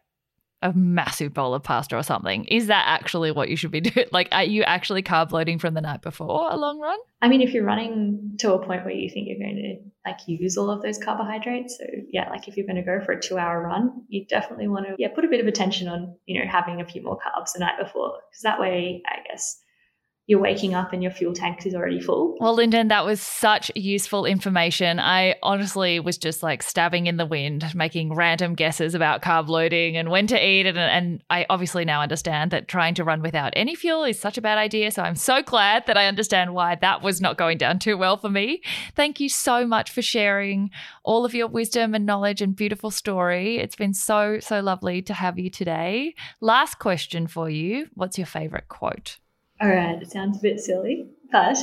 [0.66, 2.45] a massive bowl of pasta or something.
[2.45, 4.07] Is that actually what you should be doing?
[4.11, 6.97] Like, are you actually carb loading from the night before a long run?
[7.22, 10.20] I mean, if you're running to a point where you think you're going to like
[10.28, 13.22] use all of those carbohydrates, so yeah, like if you're going to go for a
[13.22, 16.39] two hour run, you definitely want to yeah put a bit of attention on you
[16.39, 19.61] know having a few more carbs the night before because that way, I guess
[20.28, 22.36] you're waking up and your fuel tank is already full.
[22.40, 25.00] Well, Linden, that was such useful information.
[25.00, 29.98] I honestly was just like stabbing in the wind, making random guesses about carb loading
[29.98, 30.78] and when to eat it.
[30.78, 34.42] And, I obviously now understand that trying to run without any fuel is such a
[34.42, 34.92] bad idea.
[34.92, 38.18] So I'm so glad that I understand why that was not going down too well
[38.18, 38.62] for me.
[38.96, 40.72] Thank you so much for sharing
[41.04, 43.58] all of your wisdom and knowledge and beautiful story.
[43.58, 46.16] It's been so, so lovely to have you today.
[46.42, 49.20] Last question for you What's your favorite quote?
[49.62, 51.58] All right, it sounds a bit silly, but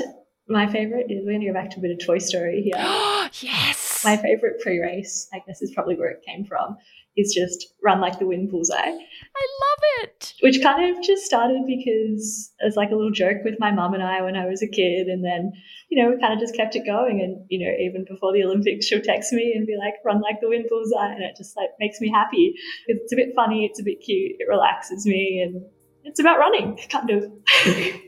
[0.49, 2.75] my favorite is we're going to go back to a bit of Toy Story here.
[3.41, 4.03] yes.
[4.05, 6.77] My favorite pre race, I guess, is probably where it came from,
[7.17, 8.77] is just run like the wind bullseye.
[8.77, 10.35] I love it.
[10.41, 13.95] Which kind of just started because it was like a little joke with my mum
[13.95, 15.07] and I when I was a kid.
[15.09, 15.53] And then,
[15.91, 17.21] you know, we kind of just kept it going.
[17.21, 20.41] And, you know, even before the Olympics, she'll text me and be like, run like
[20.41, 21.13] the wind bullseye.
[21.13, 22.55] And it just like makes me happy.
[22.87, 25.43] It's a bit funny, it's a bit cute, it relaxes me.
[25.45, 25.63] And
[26.05, 27.33] it's about running, kind of.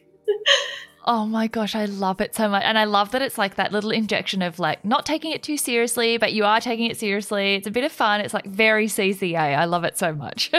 [1.07, 2.62] Oh my gosh, I love it so much.
[2.64, 5.59] And I love that it's like that little injection of like not taking it too
[5.59, 7.57] seriously, but you are taking it seriously.
[7.57, 8.22] It's a bit of fun.
[8.22, 9.36] It's like very CCA.
[9.36, 10.51] I love it so much.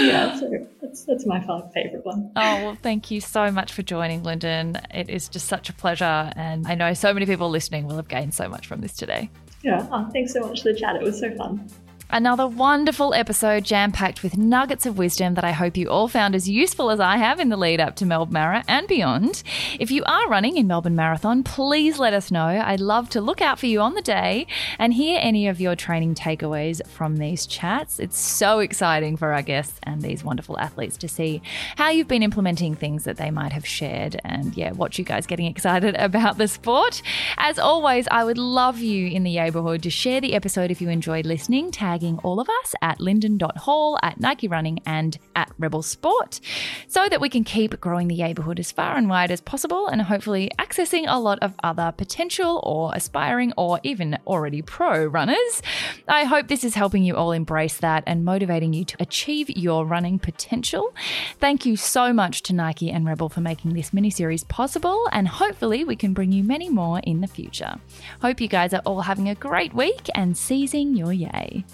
[0.00, 1.40] yeah, so that's, that's my
[1.74, 2.32] favorite one.
[2.36, 4.80] Oh, well, thank you so much for joining, Linden.
[4.94, 6.32] It is just such a pleasure.
[6.34, 9.28] And I know so many people listening will have gained so much from this today.
[9.62, 10.96] Yeah, oh, thanks so much for the chat.
[10.96, 11.68] It was so fun.
[12.10, 16.34] Another wonderful episode jam packed with nuggets of wisdom that I hope you all found
[16.34, 19.42] as useful as I have in the lead up to Melbourne Mara and beyond.
[19.78, 22.46] If you are running in Melbourne Marathon, please let us know.
[22.46, 24.46] I'd love to look out for you on the day
[24.78, 27.98] and hear any of your training takeaways from these chats.
[27.98, 31.42] It's so exciting for our guests and these wonderful athletes to see
[31.76, 35.26] how you've been implementing things that they might have shared and, yeah, watch you guys
[35.26, 37.02] getting excited about the sport.
[37.36, 40.88] As always, I would love you in the neighborhood to share the episode if you
[40.88, 41.70] enjoyed listening.
[41.70, 46.40] Tag tagging all of us at linden.hall, at Nike Running, and at Rebel Sport
[46.86, 50.02] so that we can keep growing the neighbourhood as far and wide as possible and
[50.02, 55.62] hopefully accessing a lot of other potential or aspiring or even already pro runners.
[56.06, 59.84] I hope this is helping you all embrace that and motivating you to achieve your
[59.84, 60.94] running potential.
[61.40, 65.26] Thank you so much to Nike and Rebel for making this mini series possible, and
[65.26, 67.74] hopefully, we can bring you many more in the future.
[68.20, 71.64] Hope you guys are all having a great week and seizing your yay.